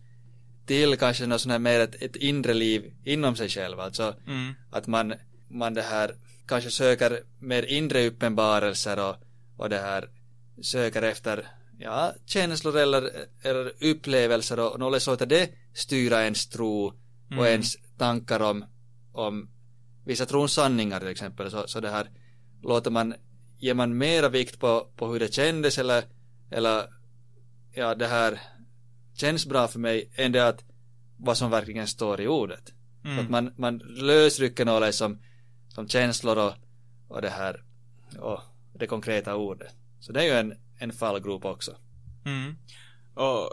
till 0.66 0.96
kanske 0.96 1.26
något 1.26 1.40
sånt 1.40 1.52
här 1.52 1.58
mer 1.58 1.80
ett, 1.80 2.02
ett 2.02 2.16
inre 2.16 2.54
liv 2.54 2.92
inom 3.04 3.36
sig 3.36 3.48
själv 3.48 3.80
alltså 3.80 4.14
Mm. 4.26 4.54
att 4.70 4.86
man, 4.86 5.14
man 5.48 5.74
det 5.74 5.82
här 5.82 6.14
kanske 6.46 6.70
söker 6.70 7.20
mer 7.38 7.62
inre 7.62 8.06
uppenbarelser 8.06 8.98
och, 9.08 9.16
och 9.56 9.68
det 9.68 9.78
här 9.78 10.08
söker 10.62 11.02
efter 11.02 11.48
ja, 11.82 12.12
känslor 12.26 12.76
eller, 12.76 13.10
eller 13.42 13.72
upplevelser 13.80 14.58
och 14.60 14.80
något 14.80 15.06
låter 15.06 15.26
det 15.26 15.50
styra 15.74 16.22
ens 16.24 16.46
tro 16.46 16.86
och 16.86 16.94
Mm. 17.30 17.44
ens 17.44 17.76
tankar 17.98 18.40
om, 18.40 18.64
om 19.12 19.48
vissa 20.04 20.26
trons 20.26 20.52
sanningar 20.52 21.00
till 21.00 21.08
exempel 21.08 21.50
så, 21.50 21.66
så 21.66 21.80
det 21.80 21.90
här 21.90 22.10
låter 22.62 22.90
man 22.90 23.14
ger 23.58 23.74
man 23.74 23.98
mera 23.98 24.28
vikt 24.28 24.60
på, 24.60 24.88
på 24.96 25.06
hur 25.12 25.20
det 25.20 25.34
kändes 25.34 25.78
eller 25.78 26.04
eller 26.50 26.86
ja 27.74 27.94
det 27.94 28.06
här 28.06 28.40
känns 29.14 29.46
bra 29.46 29.68
för 29.68 29.78
mig 29.78 30.10
än 30.14 30.32
det 30.32 30.48
att 30.48 30.64
vad 31.16 31.38
som 31.38 31.50
verkligen 31.50 31.86
står 31.86 32.20
i 32.20 32.26
ordet 32.28 32.72
Mm. 33.04 33.18
att 33.18 33.30
man, 33.30 33.52
man 33.56 33.78
lösrycker 33.78 34.64
något 34.64 34.94
som, 34.94 35.18
som 35.68 35.88
känslor 35.88 36.38
och, 36.38 36.52
och 37.08 37.22
det 37.22 37.30
här 37.30 37.64
och 38.18 38.40
det 38.72 38.86
konkreta 38.86 39.34
ordet. 39.36 39.72
Så 40.00 40.12
det 40.12 40.20
är 40.20 40.24
ju 40.24 40.30
en, 40.30 40.54
en 40.82 40.92
fallgrop 40.92 41.44
också. 41.44 41.76
Mm. 42.24 42.56
Och 43.14 43.50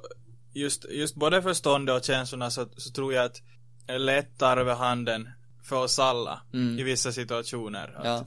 just, 0.53 0.85
just 0.91 1.15
både 1.15 1.41
förståndet 1.41 1.95
och 1.95 2.03
känslorna 2.05 2.49
så, 2.49 2.67
så 2.77 2.91
tror 2.91 3.13
jag 3.13 3.25
att 3.25 3.41
är 3.87 3.99
lätt 3.99 4.37
tar 4.37 4.57
över 4.57 4.75
handen 4.75 5.29
för 5.63 5.75
oss 5.83 5.99
alla 5.99 6.41
Mm. 6.53 6.79
i 6.79 6.83
vissa 6.83 7.11
situationer. 7.11 7.93
Att, 7.97 8.05
Ja. 8.05 8.25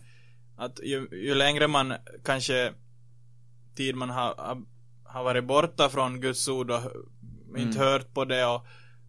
att 0.57 0.81
ju, 0.83 1.09
ju 1.13 1.35
längre 1.35 1.69
man 1.69 1.95
kanske 2.25 2.73
tid 3.77 3.95
man 3.97 4.11
har, 4.11 4.35
har, 4.39 4.63
har 5.05 5.25
varit 5.25 5.45
borta 5.45 5.89
från 5.89 6.21
Guds 6.21 6.49
ord 6.49 6.71
och 6.71 6.81
inte 7.59 7.79
Mm. 7.79 7.89
hört 7.93 8.15
på 8.15 8.25
det 8.25 8.47
och 8.47 8.67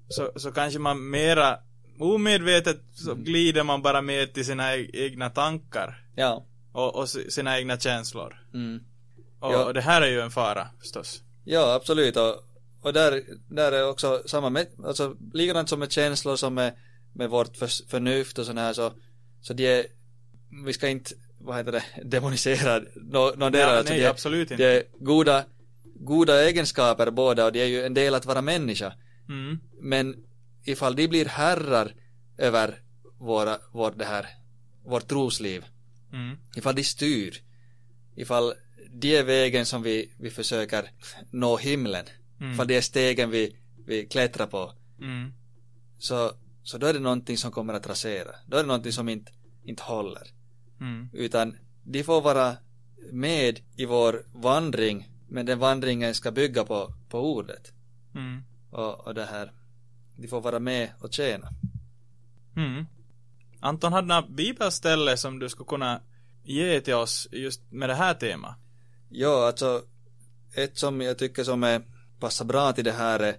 så, 0.10 0.32
så 0.36 0.51
kanske 0.51 0.79
man 0.79 1.10
mera 1.10 1.58
omedvetet 1.99 2.82
så 2.93 3.12
Mm. 3.12 3.23
glider 3.23 3.63
man 3.63 3.82
bara 3.82 4.01
med 4.01 4.34
till 4.34 4.45
sina 4.45 4.75
e- 4.75 4.89
egna 4.93 5.29
tankar 5.29 6.06
Ja. 6.15 6.45
och, 6.71 6.95
och 6.95 7.10
si- 7.10 7.32
sina 7.32 7.58
egna 7.60 7.77
känslor. 7.79 8.45
Mm. 8.53 8.79
Och, 9.43 9.53
Ja. 9.53 9.65
och 9.65 9.73
det 9.73 9.82
här 9.82 10.01
är 10.01 10.08
ju 10.08 10.21
en 10.21 10.32
fara 10.32 10.67
förstås. 10.79 11.21
Ja, 11.43 11.73
absolut. 11.73 12.17
Och, 12.17 12.36
och 12.82 12.93
där, 12.93 13.23
där 13.49 13.71
är 13.71 13.89
också 13.89 14.23
samma 14.25 14.49
med, 14.49 14.67
alltså 14.86 15.15
likadant 15.34 15.69
som 15.69 15.79
med 15.79 15.91
känslor 15.91 16.36
som 16.36 16.53
med, 16.53 16.73
med 17.13 17.29
vårt 17.29 17.58
för, 17.58 17.89
förnuft 17.89 18.39
och 18.39 18.45
sånt 18.45 18.60
här 18.60 18.73
så, 18.73 18.93
så 19.41 19.53
de 19.53 19.67
är, 19.79 19.86
vi 20.65 20.73
ska 20.73 20.88
inte, 20.89 21.13
vad 21.39 21.58
heter 21.58 21.71
det, 21.71 21.84
demonisera 22.03 22.82
någon 22.95 23.39
no, 23.39 23.58
Ja, 23.58 23.65
alltså 23.65 23.93
nej, 23.93 24.01
de, 24.01 24.08
absolut 24.10 24.51
inte. 24.51 24.63
de 24.63 24.77
är 24.77 24.84
goda, 24.99 25.45
goda 25.99 26.43
egenskaper 26.43 27.12
båda 27.12 27.45
och 27.45 27.51
de 27.51 27.62
är 27.62 27.65
ju 27.65 27.84
en 27.86 27.93
del 27.93 28.15
att 28.15 28.25
vara 28.25 28.41
människa. 28.41 28.93
Mm. 29.29 29.60
Men 29.82 30.15
ifall 30.65 30.95
de 30.95 31.08
blir 31.08 31.25
herrar 31.25 31.93
över 32.38 32.79
våra, 33.19 33.58
vår 33.71 33.91
det 33.91 34.06
här 34.06 34.27
vårt 34.86 35.08
trosliv, 35.08 35.65
Mm. 36.13 36.38
ifall 36.56 36.75
de 36.75 36.84
styr, 36.84 37.41
ifall 38.15 38.53
de 38.93 39.17
är 39.17 39.23
vägen 39.23 39.65
som 39.65 39.84
vi, 39.84 40.12
vi 40.19 40.29
försöker 40.29 40.89
nå 41.32 41.58
himlen, 41.58 42.06
Mm. 42.39 42.53
ifall 42.53 42.67
det 42.67 42.75
är 42.77 42.82
stegen 42.82 43.29
vi, 43.29 43.56
vi 43.86 44.06
klättrar 44.06 44.47
på, 44.47 44.73
Mm. 44.99 45.34
så, 45.97 46.32
så 46.63 46.77
då 46.77 46.88
är 46.88 46.93
det 46.93 46.99
någonting 46.99 47.38
som 47.38 47.51
kommer 47.51 47.73
att 47.73 47.88
rasera. 47.88 48.36
Då 48.47 48.58
är 48.58 48.62
det 48.62 48.67
någonting 48.67 48.91
som 48.91 49.10
inte, 49.10 49.32
inte 49.63 49.84
håller. 49.84 50.27
Mm. 50.82 51.10
Utan 51.13 51.58
de 51.84 52.03
får 52.03 52.21
vara 52.21 52.58
med 53.12 53.60
i 53.75 53.86
vår 53.86 54.25
vandring, 54.34 55.10
men 55.27 55.45
den 55.45 55.60
vandringen 55.60 56.15
ska 56.15 56.32
bygga 56.32 56.63
på, 56.63 56.93
på 57.10 57.34
ordet. 57.34 57.73
Mm. 58.15 58.43
Och, 58.69 59.08
och 59.08 59.13
det 59.13 59.25
här, 59.25 59.51
de 60.17 60.27
får 60.27 60.41
vara 60.41 60.60
med 60.60 60.89
och 60.99 61.13
tjäna. 61.13 61.49
Mm. 62.56 62.86
Anton, 63.60 63.93
hade 63.93 64.08
några 64.08 64.21
bibelställe 64.21 65.17
som 65.17 65.39
du 65.39 65.49
skulle 65.49 65.67
kunna 65.67 66.01
ge 66.43 66.82
till 66.82 66.93
oss 66.93 67.27
just 67.32 67.71
med 67.71 67.89
det 67.89 67.95
här 67.95 68.13
temat? 68.13 68.56
Ja, 69.15 69.47
alltså 69.47 69.84
ett 70.54 70.78
som 70.78 71.02
jag 71.02 71.17
tycker 71.17 71.43
som 71.43 71.63
är, 71.63 71.82
passar 72.19 72.45
bra 72.45 72.73
till 72.73 72.84
det 72.84 72.91
här 72.91 73.19
är, 73.19 73.38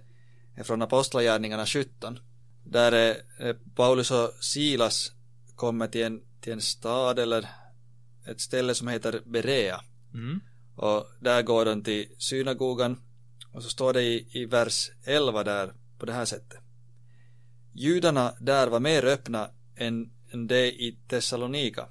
är 0.55 0.63
från 0.63 0.81
Apostlagärningarna 0.81 1.65
17. 1.65 2.19
Där 2.63 2.91
är, 2.91 3.17
är 3.37 3.53
Paulus 3.75 4.11
och 4.11 4.31
Silas 4.39 5.11
kommer 5.55 5.87
till 5.87 6.03
en, 6.03 6.21
till 6.41 6.53
en 6.53 6.61
stad 6.61 7.19
eller 7.19 7.47
ett 8.25 8.41
ställe 8.41 8.75
som 8.75 8.87
heter 8.87 9.21
Berea. 9.25 9.81
Mm. 10.13 10.39
Och 10.75 11.07
där 11.19 11.41
går 11.41 11.65
de 11.65 11.83
till 11.83 12.07
synagogan 12.17 13.01
och 13.51 13.63
så 13.63 13.69
står 13.69 13.93
det 13.93 14.03
i, 14.03 14.27
i 14.31 14.45
vers 14.45 14.91
11 15.03 15.43
där 15.43 15.73
på 15.97 16.05
det 16.05 16.13
här 16.13 16.25
sättet. 16.25 16.59
Judarna 17.73 18.33
där 18.39 18.67
var 18.67 18.79
mer 18.79 19.05
öppna 19.05 19.49
än, 19.75 20.11
än 20.31 20.47
det 20.47 20.71
i 20.71 20.97
Thessalonika. 21.07 21.87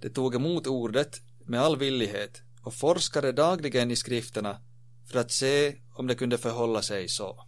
De 0.00 0.08
tog 0.08 0.34
emot 0.34 0.66
ordet 0.66 1.22
med 1.46 1.60
all 1.60 1.76
villighet 1.76 2.43
och 2.64 2.74
forskade 2.74 3.32
dagligen 3.32 3.90
i 3.90 3.96
skrifterna 3.96 4.60
för 5.06 5.18
att 5.18 5.30
se 5.32 5.76
om 5.92 6.06
det 6.06 6.14
kunde 6.14 6.38
förhålla 6.38 6.82
sig 6.82 7.08
så. 7.08 7.44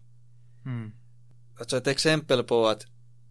Mm. 0.66 0.92
Alltså 1.58 1.76
ett 1.76 1.86
exempel 1.86 2.42
på 2.42 2.66
att, 2.66 2.86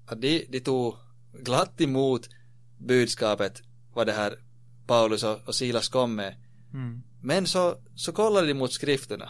att 0.05 0.21
de, 0.21 0.45
de 0.49 0.59
tog 0.59 0.95
glatt 1.33 1.81
emot 1.81 2.29
budskapet 2.77 3.61
vad 3.93 4.07
det 4.07 4.13
här 4.13 4.39
Paulus 4.87 5.23
och, 5.23 5.47
och 5.47 5.55
Silas 5.55 5.89
kom 5.89 6.15
med 6.15 6.35
Mm. 6.73 7.03
men 7.21 7.47
så, 7.47 7.77
så 7.95 8.11
kollade 8.11 8.47
de 8.47 8.53
mot 8.53 8.73
skrifterna. 8.73 9.29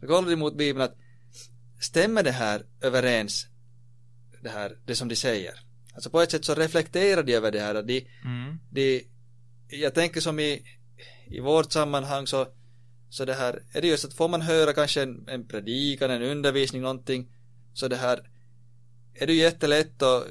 Så 0.00 0.06
kollade 0.06 0.30
de 0.30 0.36
mot 0.36 0.56
Bibeln 0.56 0.84
att 0.84 0.96
stämmer 1.80 2.22
det 2.22 2.30
här 2.32 2.66
överens 2.80 3.46
det 4.42 4.48
här, 4.48 4.78
det 4.86 4.94
som 4.94 5.08
de 5.08 5.16
säger? 5.16 5.54
Alltså 5.94 6.10
på 6.10 6.20
ett 6.20 6.30
sätt 6.30 6.44
så 6.44 6.54
reflekterar 6.54 7.22
de 7.22 7.34
över 7.34 7.52
det 7.52 7.60
här 7.60 7.74
att 7.74 7.86
de, 7.86 8.06
Mm. 8.24 8.58
de 8.70 9.04
jag 9.68 9.94
tänker 9.94 10.20
som 10.20 10.40
i, 10.40 10.62
i 11.36 11.40
vårt 11.40 11.72
sammanhang 11.72 12.26
så, 12.26 12.46
så 13.08 13.24
det 13.24 13.34
här 13.34 13.62
är 13.72 13.80
det 13.80 13.88
just 13.88 14.04
att 14.04 14.14
får 14.14 14.28
man 14.28 14.42
höra 14.42 14.72
kanske 14.72 15.02
en, 15.02 15.28
en 15.28 15.46
predikan, 15.48 16.10
en 16.10 16.22
undervisning, 16.22 16.82
någonting 16.82 17.32
så 17.72 17.88
det 17.88 17.96
här 17.96 18.30
är 19.14 19.26
det 19.26 19.32
ju 19.32 19.38
jättelätt 19.40 20.02
och 20.02 20.24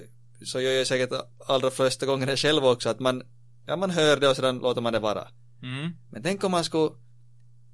så 0.46 0.62
gör 0.62 0.72
jag 0.72 0.88
säkert 0.88 1.12
allra 1.48 1.72
flesta 1.72 2.06
gånger 2.06 2.28
det 2.28 2.38
själv 2.38 2.66
också 2.66 2.90
att 2.90 3.00
man 3.00 3.24
ja 3.66 3.76
man 3.76 3.90
hör 3.90 4.20
det 4.20 4.30
och 4.30 4.36
sedan 4.36 4.60
låter 4.60 4.82
man 4.82 4.94
det 4.94 5.00
vara 5.00 5.28
Mm. 5.64 5.92
men 6.12 6.24
tänk 6.24 6.44
om 6.44 6.52
man 6.52 6.64
skulle 6.64 6.92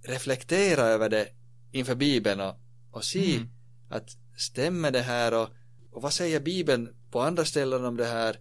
reflektera 0.07 0.81
över 0.81 1.09
det 1.09 1.27
inför 1.71 1.95
Bibeln 1.95 2.39
och, 2.39 2.55
och 2.91 3.03
se 3.03 3.35
Mm. 3.35 3.49
att 3.89 4.17
stämmer 4.37 4.91
det 4.91 5.01
här 5.01 5.33
och, 5.33 5.49
och 5.91 6.01
vad 6.01 6.13
säger 6.13 6.39
Bibeln 6.39 6.89
på 7.11 7.21
andra 7.21 7.45
ställen 7.45 7.85
om 7.85 7.97
det 7.97 8.05
här. 8.05 8.37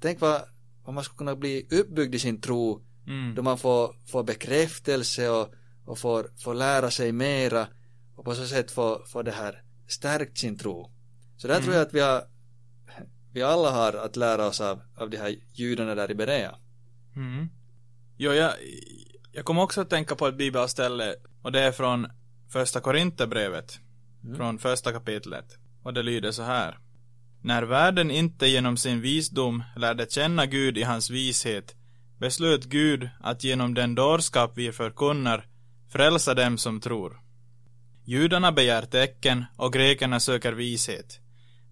Tänk 0.00 0.20
vad, 0.20 0.42
vad 0.84 0.94
man 0.94 1.04
skulle 1.04 1.18
kunna 1.18 1.36
bli 1.36 1.66
uppbyggd 1.70 2.14
i 2.14 2.18
sin 2.18 2.40
tro 2.40 2.82
Mm. 3.06 3.34
då 3.34 3.42
man 3.42 3.58
får, 3.58 3.94
får 4.06 4.22
bekräftelse 4.24 5.30
och, 5.30 5.54
och 5.84 5.98
får, 5.98 6.30
får 6.36 6.54
lära 6.54 6.90
sig 6.90 7.12
mera 7.12 7.66
och 8.16 8.24
på 8.24 8.34
så 8.34 8.46
sätt 8.46 8.70
får, 8.70 9.04
får 9.06 9.22
det 9.22 9.32
här 9.32 9.62
stärkt 9.88 10.38
sin 10.38 10.58
tro. 10.58 10.90
Så 11.36 11.48
där 11.48 11.54
Mm. 11.54 11.64
tror 11.64 11.76
jag 11.76 11.86
att 11.86 11.94
vi 11.94 12.00
har 12.00 12.22
vi 13.32 13.42
alla 13.42 13.70
har 13.70 13.92
att 13.92 14.16
lära 14.16 14.46
oss 14.46 14.60
av, 14.60 14.82
av 14.96 15.10
de 15.10 15.16
här 15.16 15.36
judarna 15.52 15.94
där 15.94 16.10
i 16.10 16.14
Berea. 16.14 16.54
Mm. 17.16 17.48
Jo, 18.16 18.32
jag, 18.32 18.52
jag 19.32 19.44
kommer 19.44 19.62
också 19.62 19.80
att 19.80 19.90
tänka 19.90 20.14
på 20.14 20.26
ett 20.26 20.36
bibelställe 20.36 21.14
och 21.42 21.52
det 21.52 21.60
är 21.60 21.72
från 21.72 22.06
första 22.48 22.80
Korinthierbrevet. 22.80 23.80
Mm. 24.24 24.36
Från 24.36 24.58
första 24.58 24.92
kapitlet. 24.92 25.58
Och 25.82 25.94
det 25.94 26.02
lyder 26.02 26.30
så 26.30 26.42
här. 26.42 26.78
När 27.42 27.62
världen 27.62 28.10
inte 28.10 28.46
genom 28.46 28.76
sin 28.76 29.00
visdom 29.00 29.62
lärde 29.76 30.06
känna 30.10 30.46
Gud 30.46 30.78
i 30.78 30.82
hans 30.82 31.10
vishet 31.10 31.75
beslöt 32.18 32.64
Gud 32.64 33.08
att 33.20 33.44
genom 33.44 33.74
den 33.74 33.94
dårskap 33.94 34.52
vi 34.54 34.72
förkunnar 34.72 35.46
frälsa 35.88 36.34
dem 36.34 36.58
som 36.58 36.80
tror. 36.80 37.20
Judarna 38.04 38.52
begär 38.52 38.82
tecken 38.82 39.44
och 39.56 39.72
grekerna 39.72 40.20
söker 40.20 40.52
vishet. 40.52 41.20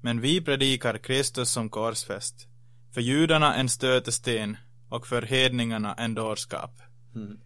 Men 0.01 0.21
vi 0.21 0.41
predikar 0.41 0.99
Kristus 0.99 1.51
som 1.51 1.71
korsfäst. 1.71 2.49
För 2.95 3.01
judarna 3.01 3.55
en 3.55 3.69
stötesten 3.69 4.57
och 4.89 5.07
för 5.07 5.23
hedningarna 5.23 5.95
en 5.95 6.15
dårskap. 6.15 6.83
Mm. 7.15 7.39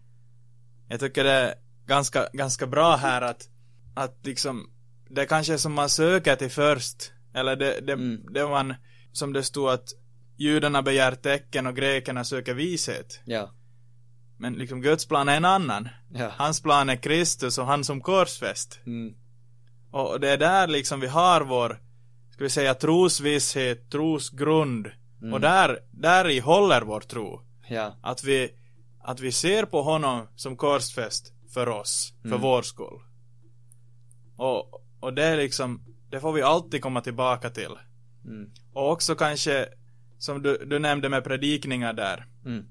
Jag 0.87 0.99
tycker 0.99 1.23
det 1.23 1.31
är 1.31 1.55
ganska, 1.85 2.29
ganska 2.33 2.67
bra 2.67 2.95
här 2.95 3.21
att, 3.21 3.49
att 3.95 4.19
liksom, 4.23 4.69
det 5.09 5.25
kanske 5.25 5.53
är 5.53 5.57
som 5.57 5.73
man 5.73 5.89
söker 5.89 6.35
till 6.35 6.51
först. 6.51 7.11
Eller 7.33 7.55
det, 7.55 7.79
det, 7.81 7.93
Mm. 7.93 8.33
det 8.33 8.47
man, 8.47 8.75
som 9.11 9.33
det 9.33 9.43
stod 9.43 9.69
att 9.69 9.89
judarna 10.39 10.81
begär 10.81 11.11
tecken 11.15 11.67
och 11.67 11.75
grekerna 11.75 12.23
söker 12.23 12.53
vishet. 12.53 13.21
Ja, 13.25 13.51
Men 14.37 14.53
liksom 14.53 14.81
Guds 14.81 15.05
plan 15.07 15.29
är 15.29 15.37
en 15.37 15.45
annan. 15.45 15.89
ja. 16.13 16.31
Hans 16.37 16.61
plan 16.61 16.89
är 16.89 16.95
Kristus 16.95 17.57
och 17.57 17.65
han 17.65 17.83
som 17.83 18.01
korsfäst. 18.01 18.79
Mm. 18.85 19.13
Och 19.91 20.19
det 20.19 20.29
är 20.29 20.37
där 20.37 20.67
liksom 20.67 20.99
vi 20.99 21.07
har 21.07 21.41
vår, 21.41 21.79
ska 22.31 22.43
vi 22.43 22.49
säga 22.49 22.73
trosvisshet, 22.73 23.89
trosgrund. 23.91 24.87
Mm. 25.21 25.33
Och 25.33 25.41
där, 25.41 25.79
där 25.91 26.29
i 26.29 26.39
håller 26.39 26.81
vår 26.81 27.01
tro. 27.01 27.41
Ja, 27.69 27.95
Att 28.01 28.23
vi, 28.23 28.51
att 29.03 29.19
vi 29.19 29.31
ser 29.31 29.65
på 29.65 29.81
honom 29.81 30.27
som 30.35 30.57
korsfäst 30.57 31.33
för 31.53 31.69
oss, 31.69 32.13
för 32.21 32.27
Mm. 32.29 32.41
vår 32.41 32.61
skull. 32.61 32.99
Och, 34.37 34.83
och 34.99 35.13
det 35.13 35.23
är 35.23 35.37
liksom, 35.37 35.83
det 36.09 36.19
får 36.19 36.33
vi 36.33 36.41
alltid 36.41 36.81
komma 36.81 37.01
tillbaka 37.01 37.49
till. 37.49 37.71
mm. 38.25 38.51
Och 38.73 38.91
också 38.91 39.15
kanske, 39.15 39.69
som 40.19 40.41
du, 40.41 40.57
du 40.65 40.79
nämnde 40.79 41.09
med 41.09 41.23
predikningar 41.23 41.93
där, 41.93 42.25
Mm. 42.45 42.65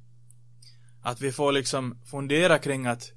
att 1.02 1.20
vi 1.20 1.32
får 1.32 1.52
liksom 1.52 1.98
fundera 2.04 2.58
kring 2.58 2.86
att, 2.86 3.12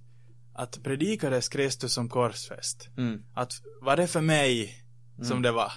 att 0.53 0.83
predikades 0.83 1.49
Kristus 1.49 1.93
som 1.93 2.09
korsfäst. 2.09 2.89
Mm. 2.97 3.23
Att, 3.33 3.53
var 3.81 3.97
det 3.97 4.07
för 4.07 4.21
mig 4.21 4.83
som 5.17 5.31
Mm. 5.31 5.41
det 5.41 5.51
var? 5.51 5.71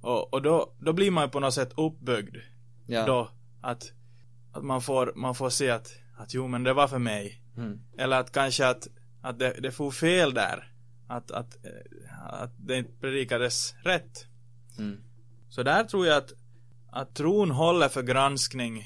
Och, 0.00 0.34
och 0.34 0.42
då, 0.42 0.74
då 0.78 0.92
blir 0.92 1.10
man 1.10 1.24
ju 1.24 1.30
på 1.30 1.40
något 1.40 1.54
sätt 1.54 1.72
uppbyggd. 1.76 2.36
Ja. 2.86 3.06
Då, 3.06 3.30
att, 3.60 3.92
att 4.52 4.64
man 4.64 4.82
får, 4.82 5.12
man 5.16 5.34
får 5.34 5.50
se 5.50 5.70
att, 5.70 5.92
att 6.16 6.34
jo 6.34 6.48
men 6.48 6.62
det 6.64 6.72
var 6.72 6.88
för 6.88 6.98
mig. 6.98 7.42
Mm. 7.56 7.80
Eller 7.98 8.20
att 8.20 8.32
kanske 8.32 8.66
att, 8.66 8.88
att 9.20 9.38
det, 9.38 9.52
det 9.62 9.70
får 9.72 9.90
fel 9.90 10.34
där. 10.34 10.72
Att, 11.06 11.30
att, 11.30 11.64
eh, 11.64 12.32
att 12.32 12.52
det 12.58 12.76
inte 12.78 12.92
predikades 13.00 13.74
rätt. 13.82 14.26
Mm. 14.78 15.00
Så 15.48 15.62
där 15.62 15.84
tror 15.84 16.06
jag 16.06 16.16
att, 16.16 16.32
att 16.92 17.14
tron 17.14 17.50
håller 17.50 17.88
för 17.88 18.02
granskning 18.02 18.84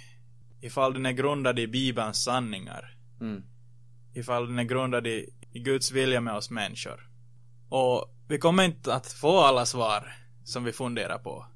ifall 0.61 0.93
den 0.93 1.07
är 1.07 1.12
grundad 1.12 1.59
i 1.59 1.67
Bibelns 1.69 2.23
sanningar. 2.25 2.97
Mm. 3.21 3.43
Ifall 4.14 4.47
den 4.47 4.59
är 4.59 4.64
grundad 4.64 5.07
i, 5.07 5.31
i 5.53 5.59
Guds 5.59 5.93
vilja 5.93 6.21
med 6.21 6.35
oss 6.35 6.51
människor. 6.51 7.09
Och 7.69 8.14
vi 8.29 8.38
kommer 8.38 8.62
inte 8.64 8.95
att 8.95 9.07
få 9.12 9.38
alla 9.40 9.67
svar 9.67 10.12
som 10.45 10.64
vi 10.64 10.73
funderar 10.73 11.19
på. 11.19 11.47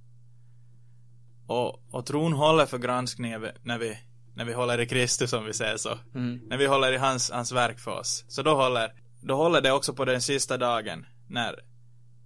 Och, 1.47 1.83
och 1.95 2.07
tron 2.07 2.33
håller 2.33 2.67
för 2.67 2.79
granskning 2.79 3.31
när 3.63 3.79
vi- 3.79 3.99
när 4.35 4.45
vi, 4.45 4.53
håller 4.53 4.81
i 4.81 4.87
Kristus 4.87 5.33
om 5.33 5.45
vi 5.45 5.53
säger 5.53 5.77
så. 5.77 5.99
Mm. 6.15 6.41
När 6.49 6.57
vi 6.59 6.67
håller 6.67 6.93
i 6.93 6.97
hans, 6.97 7.31
hans 7.31 7.53
verk 7.53 7.79
för 7.79 7.91
oss. 7.91 8.25
Så 8.29 8.43
då 8.43 8.55
håller, 8.55 8.93
då 9.21 9.35
håller 9.35 9.61
det 9.61 9.73
också 9.73 9.95
på 9.95 10.05
den 10.05 10.21
sista 10.23 10.57
dagen. 10.57 11.07
När, 11.27 11.61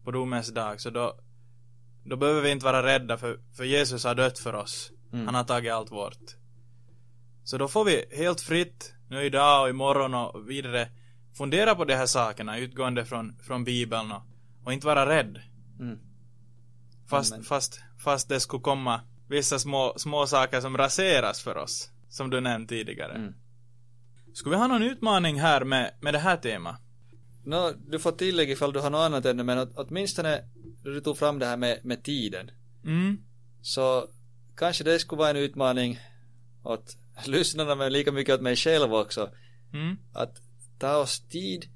på 0.04 0.10
domens 0.10 0.48
dag. 0.54 0.80
Så 0.80 0.90
då, 0.90 1.14
då 2.04 2.16
behöver 2.16 2.40
vi 2.40 2.50
inte 2.50 2.64
vara 2.64 2.82
rädda 2.82 3.18
för, 3.18 3.38
för 3.56 3.64
Jesus 3.64 4.04
har 4.04 4.14
dött 4.14 4.38
för 4.38 4.54
oss. 4.54 4.92
Mm. 5.12 5.26
Han 5.26 5.34
har 5.34 5.44
tagit 5.44 5.72
allt 5.72 5.92
vårt. 5.92 6.36
Så 7.44 7.58
då 7.58 7.68
får 7.68 7.84
vi 7.84 8.04
helt 8.10 8.40
fritt, 8.40 8.94
nu 9.08 9.22
idag 9.22 9.62
och 9.62 9.70
imorgon 9.70 10.14
och 10.14 10.50
vidare, 10.50 10.88
fundera 11.34 11.74
på 11.74 11.84
de 11.84 11.94
här 11.94 12.06
sakerna 12.06 12.58
utgående 12.58 13.04
från, 13.04 13.36
från 13.42 13.64
Bibeln 13.64 14.12
och, 14.12 14.22
och 14.64 14.72
inte 14.72 14.86
vara 14.86 15.08
rädd. 15.08 15.40
Mm. 15.80 15.98
Fast, 17.08 17.32
Amen. 17.32 17.44
fast, 17.44 17.80
fast 17.98 18.28
det 18.28 18.40
skulle 18.40 18.62
komma 18.62 19.00
vissa 19.28 19.58
små, 19.58 19.94
små 19.96 20.26
saker 20.26 20.60
som 20.60 20.76
raseras 20.76 21.42
för 21.42 21.56
oss. 21.56 21.90
Som 22.08 22.30
du 22.30 22.40
nämnde 22.40 22.68
tidigare. 22.68 23.12
Mm. 23.12 23.34
Skulle 24.34 24.56
vi 24.56 24.60
ha 24.60 24.66
någon 24.66 24.82
utmaning 24.82 25.40
här 25.40 25.64
med, 25.64 25.94
med 26.00 26.14
det 26.14 26.18
här 26.18 26.36
temat? 26.36 26.80
Nå, 27.44 27.72
du 27.86 27.98
får 27.98 28.12
tillägg 28.12 28.50
ifall 28.50 28.72
du 28.72 28.80
har 28.80 28.90
något 28.90 29.06
annat 29.06 29.24
ännu, 29.24 29.42
men 29.42 29.58
åt, 29.58 29.72
åtminstone 29.76 30.40
du 30.82 31.00
tog 31.00 31.18
fram 31.18 31.38
det 31.38 31.46
här 31.46 31.56
med, 31.56 31.80
med 31.84 32.02
tiden. 32.02 32.50
Mm. 32.84 33.18
Så 33.62 34.08
kanske 34.56 34.84
det 34.84 34.98
skulle 34.98 35.18
vara 35.18 35.30
en 35.30 35.36
utmaning 35.36 35.98
åt 36.62 36.96
lyssnarna 37.26 37.74
men 37.74 37.92
lika 37.92 38.12
mycket 38.12 38.34
åt 38.34 38.40
mig 38.40 38.56
själv 38.56 38.94
också. 38.94 39.30
Mm. 39.72 39.96
Att 40.12 40.42
ta 40.78 40.96
oss 40.96 41.20
tid 41.20 41.68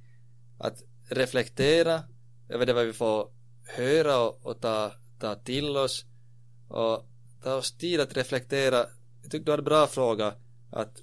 att 0.59 0.83
reflektera 1.09 2.03
över 2.49 2.67
det 2.67 2.73
vad 2.73 2.87
vi 2.87 2.93
får 2.93 3.29
höra 3.77 4.19
och, 4.19 4.47
och 4.47 4.61
ta, 4.61 4.93
ta 5.19 5.35
till 5.35 5.77
oss 5.77 6.05
och 6.69 7.09
ta 7.43 7.55
oss 7.55 7.73
tid 7.73 8.01
att 8.01 8.17
reflektera. 8.17 8.87
Jag 9.23 9.31
tycker 9.31 9.45
du 9.45 9.51
hade 9.51 9.63
bra 9.63 9.87
fråga 9.87 10.35
att 10.71 11.03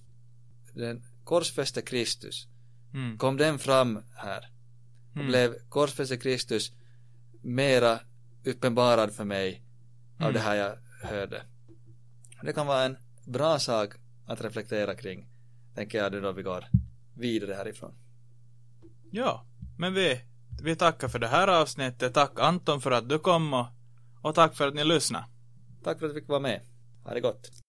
den 0.73 1.03
korsfäste 1.23 1.81
Kristus, 1.81 2.47
Mm. 2.93 3.17
kom 3.17 3.37
den 3.37 3.59
fram 3.59 3.99
här? 4.15 4.49
Och 5.11 5.15
Mm. 5.15 5.27
blev 5.27 5.55
korsfäste 5.69 6.17
Kristus 6.17 6.71
mera 7.43 7.99
uppenbarad 8.45 9.12
för 9.13 9.25
mig 9.25 9.63
av 10.17 10.21
Mm. 10.21 10.34
det 10.34 10.39
här 10.39 10.56
jag 10.56 10.77
hörde. 11.10 11.41
Det 12.41 12.53
kan 12.53 12.67
vara 12.67 12.84
en 12.84 12.97
bra 13.25 13.60
sak 13.60 13.93
att 14.25 14.41
reflektera 14.41 14.95
kring, 14.95 15.27
tänker 15.75 15.97
jag 15.97 16.12
då 16.23 16.32
vi 16.32 16.43
går 16.43 16.65
vidare 17.13 17.53
härifrån. 17.53 17.93
Ja, 19.12 19.45
men 19.77 19.93
vi, 19.93 20.21
vi 20.63 20.75
tackar 20.75 21.08
för 21.08 21.19
det 21.19 21.27
här 21.27 21.47
avsnittet. 21.47 22.13
Tack 22.13 22.39
Anton 22.39 22.82
för 22.82 22.91
att 22.91 23.10
du 23.10 23.19
kom 23.19 23.53
och, 23.53 23.65
och 24.21 24.36
tack 24.36 24.56
för 24.56 24.67
att 24.67 24.73
ni 24.73 24.84
lyssnade. 24.84 25.25
Tack 25.84 25.99
för 25.99 26.06
att 26.06 26.13
du 26.13 26.19
fick 26.19 26.29
vara 26.29 26.39
med. 26.39 26.62
Ha 27.03 27.13
det 27.13 27.21
gott. 27.21 27.62